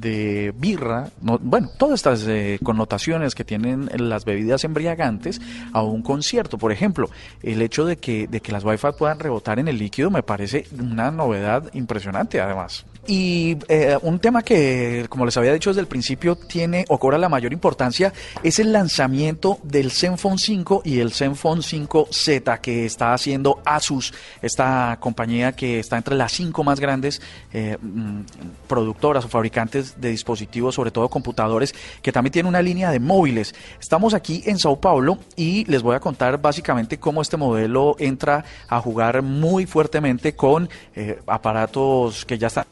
de 0.00 0.52
birra, 0.56 1.10
no, 1.22 1.38
bueno, 1.38 1.70
todas 1.78 1.94
estas 1.94 2.24
eh, 2.26 2.58
connotaciones 2.62 3.34
que 3.34 3.44
tienen 3.44 3.88
las 3.96 4.24
bebidas 4.24 4.64
embriagantes 4.64 5.40
a 5.72 5.82
un 5.82 6.02
concierto. 6.02 6.58
Por 6.58 6.72
ejemplo, 6.72 7.08
el 7.42 7.62
hecho 7.62 7.84
de 7.84 7.96
que, 7.96 8.26
de 8.26 8.40
que 8.40 8.52
las 8.52 8.64
Wi-Fi 8.64 8.88
puedan 8.98 9.18
rebotar 9.18 9.58
en 9.58 9.68
el 9.68 9.78
líquido 9.78 10.10
me 10.10 10.22
parece 10.22 10.66
una 10.78 11.10
novedad 11.10 11.70
impresionante 11.74 12.40
además. 12.40 12.84
Y 13.06 13.56
eh, 13.68 13.96
un 14.02 14.18
tema 14.18 14.42
que, 14.42 15.06
como 15.08 15.24
les 15.24 15.36
había 15.36 15.52
dicho 15.52 15.70
desde 15.70 15.80
el 15.80 15.86
principio, 15.86 16.34
tiene 16.34 16.84
o 16.88 16.98
cobra 16.98 17.18
la 17.18 17.28
mayor 17.28 17.52
importancia 17.52 18.12
es 18.42 18.58
el 18.58 18.72
lanzamiento 18.72 19.60
del 19.62 19.92
Zenfone 19.92 20.38
5 20.38 20.82
y 20.84 20.98
el 20.98 21.12
Zenfone 21.12 21.60
5Z 21.60 22.60
que 22.60 22.84
está 22.84 23.14
haciendo 23.14 23.60
Asus, 23.64 24.12
esta 24.42 24.96
compañía 25.00 25.52
que 25.52 25.78
está 25.78 25.96
entre 25.96 26.16
las 26.16 26.32
cinco 26.32 26.64
más 26.64 26.80
grandes 26.80 27.22
eh, 27.52 27.76
mm, 27.80 28.22
productoras 28.66 29.24
o 29.24 29.28
fabricantes 29.28 29.85
de 30.00 30.10
dispositivos, 30.10 30.74
sobre 30.74 30.90
todo 30.90 31.08
computadores, 31.08 31.74
que 32.02 32.12
también 32.12 32.32
tiene 32.32 32.48
una 32.48 32.62
línea 32.62 32.90
de 32.90 33.00
móviles. 33.00 33.54
Estamos 33.80 34.14
aquí 34.14 34.42
en 34.46 34.58
Sao 34.58 34.80
Paulo 34.80 35.18
y 35.36 35.64
les 35.66 35.82
voy 35.82 35.96
a 35.96 36.00
contar 36.00 36.40
básicamente 36.40 36.98
cómo 36.98 37.22
este 37.22 37.36
modelo 37.36 37.96
entra 37.98 38.44
a 38.68 38.80
jugar 38.80 39.22
muy 39.22 39.66
fuertemente 39.66 40.34
con 40.34 40.68
eh, 40.94 41.20
aparatos 41.26 42.24
que 42.24 42.38
ya 42.38 42.48
están 42.48 42.64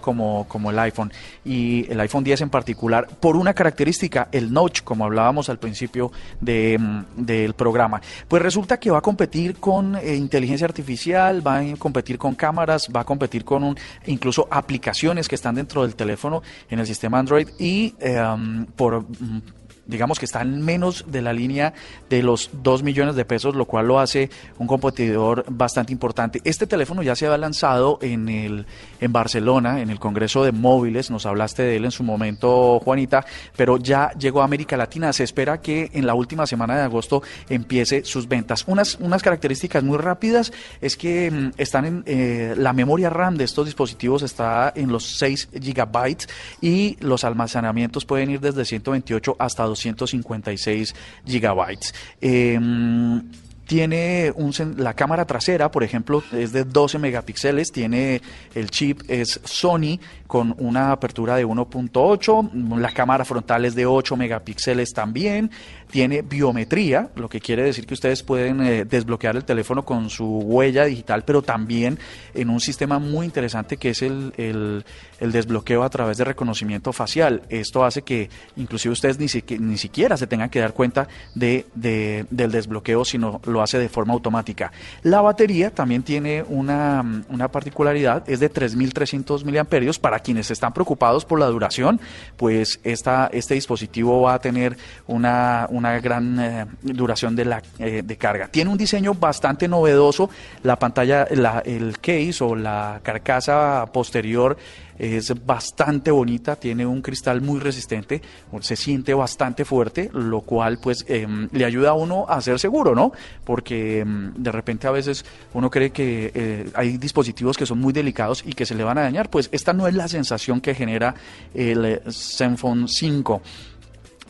como, 0.00 0.46
como 0.48 0.70
el 0.70 0.78
iPhone 0.78 1.12
y 1.44 1.90
el 1.90 2.00
iPhone 2.00 2.24
10 2.24 2.42
en 2.42 2.50
particular 2.50 3.06
por 3.20 3.36
una 3.36 3.54
característica, 3.54 4.28
el 4.32 4.52
notch, 4.52 4.82
como 4.82 5.04
hablábamos 5.04 5.48
al 5.48 5.58
principio 5.58 6.12
de, 6.40 6.78
mm, 6.78 7.24
del 7.24 7.54
programa. 7.54 8.00
Pues 8.28 8.42
resulta 8.42 8.78
que 8.78 8.90
va 8.90 8.98
a 8.98 9.02
competir 9.02 9.56
con 9.56 9.96
eh, 9.96 10.14
inteligencia 10.14 10.66
artificial, 10.66 11.46
va 11.46 11.58
a 11.58 11.76
competir 11.76 12.18
con 12.18 12.34
cámaras, 12.34 12.88
va 12.94 13.00
a 13.00 13.04
competir 13.04 13.44
con 13.44 13.62
un, 13.62 13.76
incluso 14.06 14.48
aplicaciones 14.50 15.28
que 15.28 15.34
están 15.34 15.54
dentro 15.54 15.82
del 15.82 15.94
teléfono 15.94 16.42
en 16.68 16.78
el 16.78 16.86
sistema 16.86 17.18
Android 17.18 17.48
y 17.58 17.94
eh, 18.00 18.20
um, 18.20 18.66
por 18.66 19.02
mm, 19.02 19.42
digamos 19.86 20.18
que 20.18 20.24
está 20.24 20.42
en 20.42 20.62
menos 20.62 21.04
de 21.06 21.22
la 21.22 21.32
línea 21.32 21.72
de 22.10 22.22
los 22.22 22.50
2 22.62 22.82
millones 22.82 23.14
de 23.14 23.24
pesos, 23.24 23.54
lo 23.54 23.66
cual 23.66 23.86
lo 23.86 24.00
hace 24.00 24.30
un 24.58 24.66
competidor 24.66 25.44
bastante 25.48 25.92
importante. 25.92 26.40
Este 26.44 26.66
teléfono 26.66 27.02
ya 27.02 27.14
se 27.14 27.26
había 27.26 27.38
lanzado 27.38 27.98
en, 28.02 28.28
el, 28.28 28.66
en 29.00 29.12
Barcelona, 29.12 29.80
en 29.80 29.90
el 29.90 29.98
Congreso 29.98 30.44
de 30.44 30.52
Móviles, 30.52 31.10
nos 31.10 31.26
hablaste 31.26 31.62
de 31.62 31.76
él 31.76 31.84
en 31.84 31.90
su 31.90 32.02
momento, 32.02 32.80
Juanita, 32.80 33.24
pero 33.56 33.78
ya 33.78 34.10
llegó 34.18 34.42
a 34.42 34.44
América 34.44 34.76
Latina. 34.76 35.12
Se 35.12 35.24
espera 35.24 35.60
que 35.60 35.90
en 35.92 36.06
la 36.06 36.14
última 36.14 36.46
semana 36.46 36.76
de 36.76 36.82
agosto 36.82 37.22
empiece 37.48 38.04
sus 38.04 38.28
ventas. 38.28 38.64
Unas, 38.66 38.96
unas 39.00 39.22
características 39.22 39.84
muy 39.84 39.98
rápidas 39.98 40.52
es 40.80 40.96
que 40.96 41.30
mm, 41.30 41.50
están 41.56 41.84
en 41.84 42.02
eh, 42.06 42.54
la 42.56 42.72
memoria 42.72 43.10
RAM 43.10 43.36
de 43.36 43.44
estos 43.44 43.66
dispositivos 43.66 44.22
está 44.22 44.72
en 44.74 44.90
los 44.90 45.18
6 45.18 45.48
gigabytes 45.60 46.28
y 46.60 46.96
los 47.00 47.24
almacenamientos 47.24 48.04
pueden 48.04 48.30
ir 48.30 48.40
desde 48.40 48.64
128 48.64 49.36
hasta 49.38 49.62
200 49.64 49.75
256 49.82 50.94
gigabytes. 51.24 51.94
Em, 52.20 53.22
tiene 53.66 54.32
un, 54.36 54.52
la 54.76 54.94
cámara 54.94 55.26
trasera, 55.26 55.70
por 55.70 55.82
ejemplo, 55.82 56.22
es 56.32 56.52
de 56.52 56.64
12 56.64 56.98
megapíxeles, 56.98 57.72
tiene 57.72 58.22
el 58.54 58.70
chip 58.70 59.02
es 59.08 59.40
Sony 59.44 59.98
con 60.26 60.54
una 60.58 60.92
apertura 60.92 61.36
de 61.36 61.46
1.8, 61.46 62.78
la 62.78 62.90
cámara 62.92 63.24
frontal 63.24 63.64
es 63.64 63.74
de 63.74 63.86
8 63.86 64.16
megapíxeles 64.16 64.92
también, 64.92 65.50
tiene 65.90 66.22
biometría, 66.22 67.10
lo 67.14 67.28
que 67.28 67.40
quiere 67.40 67.62
decir 67.62 67.86
que 67.86 67.94
ustedes 67.94 68.22
pueden 68.22 68.60
eh, 68.62 68.84
desbloquear 68.84 69.36
el 69.36 69.44
teléfono 69.44 69.84
con 69.84 70.10
su 70.10 70.26
huella 70.26 70.84
digital, 70.84 71.24
pero 71.24 71.42
también 71.42 71.98
en 72.34 72.50
un 72.50 72.60
sistema 72.60 72.98
muy 72.98 73.26
interesante 73.26 73.76
que 73.76 73.90
es 73.90 74.02
el, 74.02 74.32
el, 74.36 74.84
desbloqueo 75.32 75.82
a 75.82 75.90
través 75.90 76.18
de 76.18 76.24
reconocimiento 76.24 76.92
facial. 76.92 77.42
Esto 77.48 77.84
hace 77.84 78.02
que 78.02 78.28
inclusive 78.56 78.92
ustedes 78.92 79.18
ni, 79.18 79.58
ni 79.58 79.78
siquiera 79.78 80.16
se 80.16 80.26
tengan 80.26 80.50
que 80.50 80.60
dar 80.60 80.72
cuenta 80.72 81.08
de, 81.34 81.66
del 81.74 82.50
desbloqueo, 82.50 83.04
sino 83.04 83.40
lo 83.44 83.62
hace 83.62 83.78
de 83.78 83.88
forma 83.88 84.12
automática. 84.12 84.72
La 85.02 85.20
batería 85.20 85.70
también 85.70 86.02
tiene 86.02 86.44
una, 86.48 87.22
una 87.28 87.48
particularidad, 87.48 88.28
es 88.28 88.40
de 88.40 88.52
3.300 88.52 89.44
miliamperios. 89.44 89.98
Para 89.98 90.15
quienes 90.20 90.50
están 90.50 90.72
preocupados 90.72 91.24
por 91.24 91.38
la 91.38 91.46
duración, 91.46 92.00
pues 92.36 92.80
esta, 92.84 93.28
este 93.32 93.54
dispositivo 93.54 94.22
va 94.22 94.34
a 94.34 94.38
tener 94.38 94.76
una 95.06 95.66
una 95.70 96.00
gran 96.00 96.38
eh, 96.40 96.66
duración 96.82 97.36
de, 97.36 97.44
la, 97.44 97.62
eh, 97.78 98.02
de 98.04 98.16
carga. 98.16 98.48
Tiene 98.48 98.70
un 98.70 98.78
diseño 98.78 99.14
bastante 99.14 99.68
novedoso, 99.68 100.30
la 100.62 100.78
pantalla, 100.78 101.26
la, 101.30 101.60
el 101.64 101.98
case 101.98 102.42
o 102.42 102.54
la 102.54 103.00
carcasa 103.02 103.86
posterior 103.92 104.56
es 104.98 105.32
bastante 105.44 106.10
bonita, 106.10 106.56
tiene 106.56 106.86
un 106.86 107.02
cristal 107.02 107.40
muy 107.40 107.60
resistente, 107.60 108.22
se 108.60 108.76
siente 108.76 109.14
bastante 109.14 109.64
fuerte, 109.64 110.10
lo 110.12 110.40
cual 110.40 110.78
pues 110.82 111.04
em, 111.08 111.48
le 111.52 111.64
ayuda 111.64 111.90
a 111.90 111.94
uno 111.94 112.26
a 112.28 112.40
ser 112.40 112.58
seguro, 112.58 112.94
¿no? 112.94 113.12
Porque 113.44 114.00
em, 114.00 114.32
de 114.34 114.52
repente 114.52 114.86
a 114.86 114.90
veces 114.90 115.24
uno 115.54 115.70
cree 115.70 115.90
que 115.90 116.32
eh, 116.34 116.70
hay 116.74 116.96
dispositivos 116.98 117.56
que 117.56 117.66
son 117.66 117.78
muy 117.78 117.92
delicados 117.92 118.42
y 118.46 118.52
que 118.52 118.66
se 118.66 118.74
le 118.74 118.84
van 118.84 118.98
a 118.98 119.02
dañar, 119.02 119.30
pues 119.30 119.48
esta 119.52 119.72
no 119.72 119.86
es 119.86 119.94
la 119.94 120.08
sensación 120.08 120.60
que 120.60 120.74
genera 120.74 121.14
el 121.54 122.00
Zenfone 122.10 122.88
5. 122.88 123.42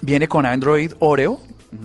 Viene 0.02 0.28
con 0.28 0.44
Android 0.44 0.92
Oreo, 0.98 1.40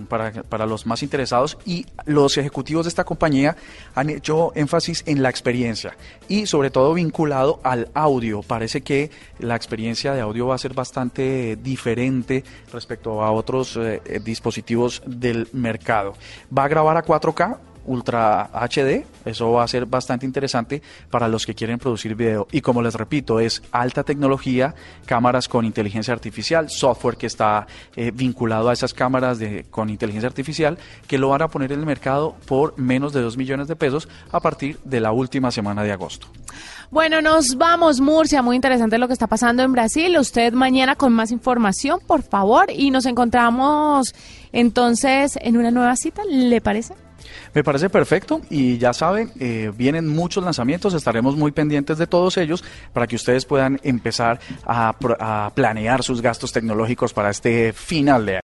para, 0.08 0.66
los 0.66 0.86
más 0.86 1.02
interesados 1.02 1.58
y 1.64 1.86
los 2.06 2.36
ejecutivos 2.38 2.84
de 2.86 2.88
esta 2.88 3.04
compañía 3.04 3.56
han 3.94 4.10
hecho 4.10 4.52
énfasis 4.54 5.02
en 5.06 5.22
la 5.22 5.30
experiencia 5.30 5.96
y 6.28 6.46
sobre 6.46 6.70
todo 6.70 6.94
vinculado 6.94 7.60
al 7.62 7.88
audio. 7.94 8.42
Parece 8.42 8.82
que 8.82 9.10
la 9.38 9.56
experiencia 9.56 10.12
de 10.14 10.20
audio 10.20 10.46
va 10.46 10.54
a 10.54 10.58
ser 10.58 10.74
bastante 10.74 11.56
diferente 11.56 12.44
respecto 12.72 13.22
a 13.22 13.32
otros 13.32 13.76
eh, 13.76 14.00
dispositivos 14.24 15.02
del 15.06 15.48
mercado. 15.52 16.14
Va 16.56 16.64
a 16.64 16.68
grabar 16.68 16.96
a 16.96 17.04
4K 17.04 17.71
Ultra 17.86 18.50
HD. 18.52 19.04
Eso 19.24 19.52
va 19.52 19.64
a 19.64 19.68
ser 19.68 19.86
bastante 19.86 20.26
interesante 20.26 20.82
para 21.10 21.28
los 21.28 21.46
que 21.46 21.54
quieren 21.54 21.78
producir 21.78 22.14
video. 22.14 22.46
Y 22.52 22.60
como 22.60 22.82
les 22.82 22.94
repito, 22.94 23.40
es 23.40 23.62
alta 23.70 24.02
tecnología, 24.02 24.74
cámaras 25.06 25.48
con 25.48 25.64
inteligencia 25.64 26.12
artificial, 26.12 26.70
software 26.70 27.16
que 27.16 27.26
está 27.26 27.66
eh, 27.96 28.10
vinculado 28.12 28.68
a 28.68 28.72
esas 28.72 28.94
cámaras 28.94 29.38
de, 29.38 29.64
con 29.70 29.90
inteligencia 29.90 30.28
artificial, 30.28 30.78
que 31.06 31.18
lo 31.18 31.28
van 31.28 31.42
a 31.42 31.48
poner 31.48 31.72
en 31.72 31.80
el 31.80 31.86
mercado 31.86 32.36
por 32.46 32.78
menos 32.78 33.12
de 33.12 33.22
2 33.22 33.36
millones 33.36 33.68
de 33.68 33.76
pesos 33.76 34.08
a 34.30 34.40
partir 34.40 34.78
de 34.84 35.00
la 35.00 35.12
última 35.12 35.50
semana 35.50 35.82
de 35.82 35.92
agosto. 35.92 36.28
Bueno, 36.90 37.22
nos 37.22 37.56
vamos, 37.56 38.00
Murcia. 38.00 38.42
Muy 38.42 38.56
interesante 38.56 38.98
lo 38.98 39.06
que 39.06 39.14
está 39.14 39.26
pasando 39.26 39.62
en 39.62 39.72
Brasil. 39.72 40.18
Usted 40.18 40.52
mañana 40.52 40.94
con 40.94 41.12
más 41.12 41.30
información, 41.30 42.00
por 42.06 42.22
favor. 42.22 42.66
Y 42.70 42.90
nos 42.90 43.06
encontramos 43.06 44.14
entonces 44.52 45.38
en 45.40 45.56
una 45.56 45.70
nueva 45.70 45.96
cita, 45.96 46.22
¿le 46.28 46.60
parece? 46.60 46.94
Me 47.54 47.64
parece 47.64 47.90
perfecto 47.90 48.40
y 48.50 48.78
ya 48.78 48.92
saben, 48.92 49.32
eh, 49.38 49.70
vienen 49.76 50.08
muchos 50.08 50.44
lanzamientos, 50.44 50.94
estaremos 50.94 51.36
muy 51.36 51.52
pendientes 51.52 51.98
de 51.98 52.06
todos 52.06 52.36
ellos 52.36 52.64
para 52.92 53.06
que 53.06 53.16
ustedes 53.16 53.44
puedan 53.44 53.80
empezar 53.82 54.40
a, 54.64 54.94
a 55.20 55.52
planear 55.54 56.02
sus 56.02 56.20
gastos 56.20 56.52
tecnológicos 56.52 57.12
para 57.12 57.30
este 57.30 57.72
final 57.72 58.26
de 58.26 58.36
año. 58.36 58.40